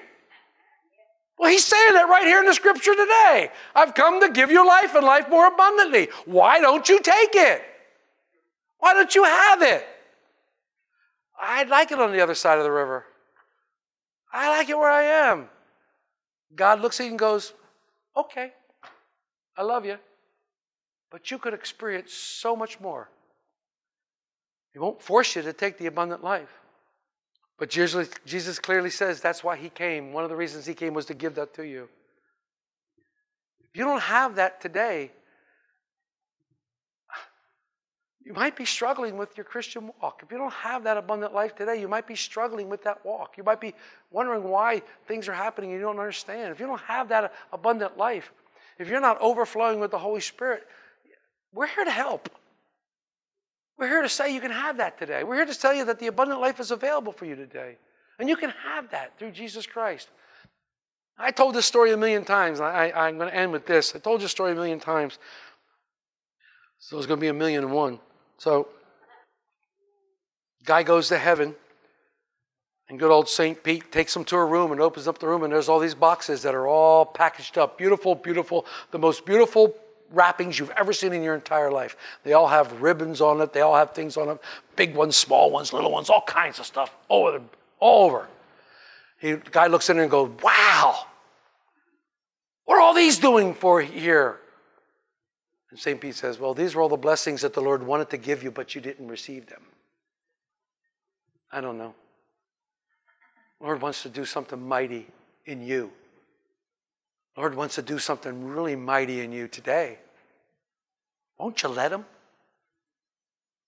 Well, 1.38 1.50
he's 1.50 1.64
saying 1.64 1.92
that 1.92 2.08
right 2.08 2.24
here 2.24 2.40
in 2.40 2.46
the 2.46 2.54
scripture 2.54 2.94
today. 2.94 3.50
I've 3.74 3.94
come 3.94 4.20
to 4.20 4.28
give 4.28 4.50
you 4.50 4.66
life 4.66 4.94
and 4.96 5.04
life 5.06 5.28
more 5.30 5.46
abundantly. 5.46 6.08
Why 6.24 6.60
don't 6.60 6.88
you 6.88 7.00
take 7.00 7.30
it? 7.34 7.62
Why 8.80 8.92
don't 8.94 9.14
you 9.14 9.22
have 9.22 9.62
it? 9.62 9.86
I'd 11.40 11.68
like 11.68 11.92
it 11.92 12.00
on 12.00 12.10
the 12.10 12.20
other 12.20 12.34
side 12.34 12.58
of 12.58 12.64
the 12.64 12.72
river. 12.72 13.04
I 14.38 14.50
like 14.50 14.68
it 14.68 14.78
where 14.78 14.90
I 14.90 15.02
am. 15.02 15.48
God 16.54 16.80
looks 16.80 17.00
at 17.00 17.04
you 17.04 17.10
and 17.10 17.18
goes, 17.18 17.52
Okay, 18.16 18.52
I 19.56 19.62
love 19.62 19.84
you, 19.84 19.98
but 21.10 21.32
you 21.32 21.38
could 21.38 21.54
experience 21.54 22.12
so 22.12 22.54
much 22.54 22.78
more. 22.78 23.10
He 24.72 24.78
won't 24.78 25.02
force 25.02 25.34
you 25.34 25.42
to 25.42 25.52
take 25.52 25.76
the 25.76 25.86
abundant 25.86 26.22
life. 26.22 26.52
But 27.58 27.68
Jesus, 27.68 28.60
clearly 28.60 28.90
says 28.90 29.20
that's 29.20 29.42
why 29.42 29.56
he 29.56 29.70
came. 29.70 30.12
One 30.12 30.22
of 30.22 30.30
the 30.30 30.36
reasons 30.36 30.66
he 30.66 30.74
came 30.74 30.94
was 30.94 31.06
to 31.06 31.14
give 31.14 31.34
that 31.34 31.52
to 31.54 31.64
you. 31.64 31.88
If 33.64 33.76
you 33.76 33.84
don't 33.84 34.02
have 34.02 34.36
that 34.36 34.60
today, 34.60 35.10
you 38.28 38.34
might 38.34 38.56
be 38.56 38.66
struggling 38.66 39.16
with 39.16 39.38
your 39.38 39.44
Christian 39.44 39.90
walk. 40.02 40.20
If 40.22 40.30
you 40.30 40.36
don't 40.36 40.52
have 40.52 40.84
that 40.84 40.98
abundant 40.98 41.32
life 41.32 41.56
today, 41.56 41.80
you 41.80 41.88
might 41.88 42.06
be 42.06 42.14
struggling 42.14 42.68
with 42.68 42.84
that 42.84 43.02
walk. 43.02 43.38
You 43.38 43.42
might 43.42 43.58
be 43.58 43.72
wondering 44.10 44.42
why 44.42 44.82
things 45.06 45.28
are 45.28 45.32
happening 45.32 45.70
and 45.70 45.80
you 45.80 45.86
don't 45.86 45.98
understand. 45.98 46.52
If 46.52 46.60
you 46.60 46.66
don't 46.66 46.82
have 46.82 47.08
that 47.08 47.32
abundant 47.54 47.96
life, 47.96 48.30
if 48.78 48.86
you're 48.86 49.00
not 49.00 49.18
overflowing 49.22 49.80
with 49.80 49.90
the 49.90 49.98
Holy 49.98 50.20
Spirit, 50.20 50.66
we're 51.54 51.68
here 51.68 51.86
to 51.86 51.90
help. 51.90 52.28
We're 53.78 53.88
here 53.88 54.02
to 54.02 54.10
say 54.10 54.34
you 54.34 54.42
can 54.42 54.50
have 54.50 54.76
that 54.76 54.98
today. 54.98 55.24
We're 55.24 55.36
here 55.36 55.46
to 55.46 55.58
tell 55.58 55.72
you 55.72 55.86
that 55.86 55.98
the 55.98 56.08
abundant 56.08 56.38
life 56.38 56.60
is 56.60 56.70
available 56.70 57.12
for 57.12 57.24
you 57.24 57.34
today. 57.34 57.78
And 58.18 58.28
you 58.28 58.36
can 58.36 58.52
have 58.62 58.90
that 58.90 59.18
through 59.18 59.30
Jesus 59.30 59.66
Christ. 59.66 60.10
I 61.16 61.30
told 61.30 61.54
this 61.54 61.64
story 61.64 61.92
a 61.92 61.96
million 61.96 62.26
times. 62.26 62.60
I, 62.60 62.92
am 62.94 63.16
going 63.16 63.30
to 63.30 63.34
end 63.34 63.52
with 63.52 63.64
this. 63.64 63.96
I 63.96 64.00
told 64.00 64.20
this 64.20 64.32
story 64.32 64.52
a 64.52 64.54
million 64.54 64.80
times. 64.80 65.18
So 66.78 66.98
it's 66.98 67.06
going 67.06 67.18
to 67.18 67.22
be 67.22 67.28
a 67.28 67.32
million 67.32 67.64
and 67.64 67.72
one. 67.72 68.00
So, 68.38 68.68
guy 70.64 70.82
goes 70.82 71.08
to 71.08 71.18
heaven, 71.18 71.54
and 72.88 72.98
good 72.98 73.10
old 73.10 73.28
St. 73.28 73.62
Pete 73.62 73.92
takes 73.92 74.16
him 74.16 74.24
to 74.26 74.36
a 74.36 74.44
room 74.44 74.72
and 74.72 74.80
opens 74.80 75.06
up 75.06 75.18
the 75.18 75.28
room, 75.28 75.42
and 75.42 75.52
there's 75.52 75.68
all 75.68 75.78
these 75.78 75.94
boxes 75.94 76.42
that 76.42 76.54
are 76.54 76.66
all 76.66 77.04
packaged 77.04 77.58
up. 77.58 77.76
Beautiful, 77.76 78.14
beautiful, 78.14 78.64
the 78.90 78.98
most 78.98 79.26
beautiful 79.26 79.74
wrappings 80.10 80.58
you've 80.58 80.70
ever 80.70 80.92
seen 80.92 81.12
in 81.12 81.22
your 81.22 81.34
entire 81.34 81.70
life. 81.70 81.96
They 82.24 82.32
all 82.32 82.48
have 82.48 82.80
ribbons 82.80 83.20
on 83.20 83.40
it, 83.40 83.52
they 83.52 83.60
all 83.60 83.74
have 83.74 83.92
things 83.92 84.16
on 84.16 84.28
them 84.28 84.38
big 84.78 84.94
ones, 84.94 85.16
small 85.16 85.50
ones, 85.50 85.72
little 85.74 85.90
ones, 85.90 86.08
all 86.08 86.22
kinds 86.22 86.58
of 86.58 86.64
stuff 86.64 86.94
all 87.08 87.26
over. 87.26 87.42
All 87.80 88.06
over. 88.06 88.28
He, 89.20 89.32
the 89.32 89.50
guy 89.50 89.66
looks 89.66 89.90
in 89.90 89.96
there 89.96 90.04
and 90.04 90.10
goes, 90.10 90.30
Wow, 90.42 91.04
what 92.64 92.76
are 92.76 92.80
all 92.80 92.94
these 92.94 93.18
doing 93.18 93.54
for 93.54 93.82
here? 93.82 94.38
And 95.70 95.78
St. 95.78 96.00
Pete 96.00 96.14
says, 96.14 96.38
Well, 96.38 96.54
these 96.54 96.74
are 96.74 96.80
all 96.80 96.88
the 96.88 96.96
blessings 96.96 97.42
that 97.42 97.52
the 97.52 97.60
Lord 97.60 97.82
wanted 97.82 98.10
to 98.10 98.16
give 98.16 98.42
you, 98.42 98.50
but 98.50 98.74
you 98.74 98.80
didn't 98.80 99.08
receive 99.08 99.46
them. 99.46 99.62
I 101.52 101.60
don't 101.60 101.78
know. 101.78 101.94
Lord 103.60 103.82
wants 103.82 104.02
to 104.02 104.08
do 104.08 104.24
something 104.24 104.60
mighty 104.60 105.06
in 105.46 105.62
you. 105.62 105.90
Lord 107.36 107.54
wants 107.54 107.76
to 107.76 107.82
do 107.82 107.98
something 107.98 108.46
really 108.46 108.76
mighty 108.76 109.20
in 109.20 109.32
you 109.32 109.48
today. 109.48 109.98
Won't 111.38 111.62
you 111.62 111.68
let 111.68 111.92
Him? 111.92 112.04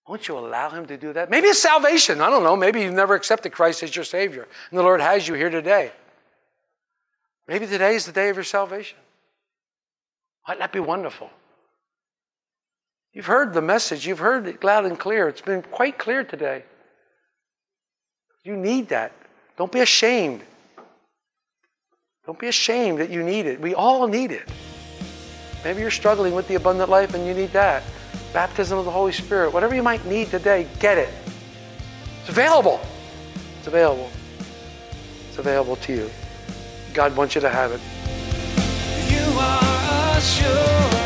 Won't 0.06 0.26
you 0.26 0.38
allow 0.38 0.70
Him 0.70 0.86
to 0.86 0.96
do 0.96 1.12
that? 1.12 1.30
Maybe 1.30 1.48
it's 1.48 1.62
salvation. 1.62 2.20
I 2.20 2.30
don't 2.30 2.42
know. 2.42 2.56
Maybe 2.56 2.82
you've 2.82 2.94
never 2.94 3.14
accepted 3.14 3.52
Christ 3.52 3.82
as 3.82 3.94
your 3.94 4.04
Savior, 4.04 4.46
and 4.70 4.78
the 4.78 4.82
Lord 4.82 5.00
has 5.00 5.26
you 5.26 5.34
here 5.34 5.50
today. 5.50 5.92
Maybe 7.46 7.66
today 7.66 7.94
is 7.94 8.06
the 8.06 8.12
day 8.12 8.28
of 8.28 8.36
your 8.36 8.44
salvation. 8.44 8.98
Might 10.46 10.58
that 10.58 10.72
be 10.72 10.80
wonderful? 10.80 11.30
You've 13.12 13.26
heard 13.26 13.52
the 13.52 13.62
message, 13.62 14.06
you've 14.06 14.20
heard 14.20 14.46
it 14.46 14.62
loud 14.62 14.84
and 14.84 14.98
clear. 14.98 15.28
It's 15.28 15.40
been 15.40 15.62
quite 15.62 15.98
clear 15.98 16.22
today. 16.22 16.64
You 18.44 18.56
need 18.56 18.88
that. 18.88 19.12
Don't 19.56 19.72
be 19.72 19.80
ashamed. 19.80 20.42
Don't 22.24 22.38
be 22.38 22.46
ashamed 22.46 23.00
that 23.00 23.10
you 23.10 23.22
need 23.22 23.46
it. 23.46 23.60
We 23.60 23.74
all 23.74 24.06
need 24.06 24.30
it. 24.30 24.48
Maybe 25.64 25.80
you're 25.80 25.90
struggling 25.90 26.34
with 26.34 26.48
the 26.48 26.54
abundant 26.54 26.88
life 26.88 27.14
and 27.14 27.26
you 27.26 27.34
need 27.34 27.52
that. 27.52 27.82
Baptism 28.32 28.78
of 28.78 28.84
the 28.84 28.90
Holy 28.90 29.12
Spirit. 29.12 29.52
Whatever 29.52 29.74
you 29.74 29.82
might 29.82 30.04
need 30.06 30.28
today, 30.28 30.66
get 30.78 30.96
it. 30.96 31.10
It's 32.20 32.28
available. 32.28 32.80
It's 33.58 33.66
available. 33.66 34.10
It's 35.28 35.38
available 35.38 35.76
to 35.76 35.92
you. 35.92 36.10
God 36.94 37.16
wants 37.16 37.34
you 37.34 37.40
to 37.40 37.50
have 37.50 37.72
it. 37.72 37.80
You 39.10 39.38
are 39.38 40.16
a 40.16 40.99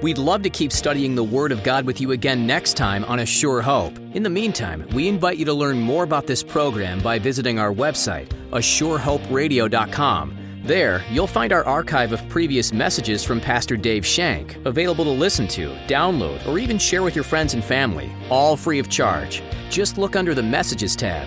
We'd 0.00 0.18
love 0.18 0.42
to 0.42 0.50
keep 0.50 0.70
studying 0.70 1.16
the 1.16 1.24
Word 1.24 1.50
of 1.50 1.64
God 1.64 1.84
with 1.84 2.00
you 2.00 2.12
again 2.12 2.46
next 2.46 2.76
time 2.76 3.04
on 3.06 3.18
A 3.18 3.26
Sure 3.26 3.60
Hope. 3.60 3.98
In 4.14 4.22
the 4.22 4.30
meantime, 4.30 4.86
we 4.94 5.08
invite 5.08 5.38
you 5.38 5.44
to 5.46 5.52
learn 5.52 5.80
more 5.80 6.04
about 6.04 6.24
this 6.24 6.40
program 6.40 7.00
by 7.00 7.18
visiting 7.18 7.58
our 7.58 7.72
website, 7.72 8.28
asurehoperadio.com. 8.52 10.36
There, 10.62 11.04
you'll 11.10 11.26
find 11.26 11.52
our 11.52 11.64
archive 11.64 12.12
of 12.12 12.28
previous 12.28 12.72
messages 12.72 13.24
from 13.24 13.40
Pastor 13.40 13.76
Dave 13.76 14.06
Shank, 14.06 14.56
available 14.66 15.04
to 15.04 15.10
listen 15.10 15.48
to, 15.48 15.70
download, 15.88 16.46
or 16.46 16.60
even 16.60 16.78
share 16.78 17.02
with 17.02 17.16
your 17.16 17.24
friends 17.24 17.54
and 17.54 17.64
family, 17.64 18.12
all 18.30 18.56
free 18.56 18.78
of 18.78 18.88
charge. 18.88 19.42
Just 19.68 19.98
look 19.98 20.14
under 20.14 20.32
the 20.32 20.42
Messages 20.42 20.94
tab. 20.94 21.26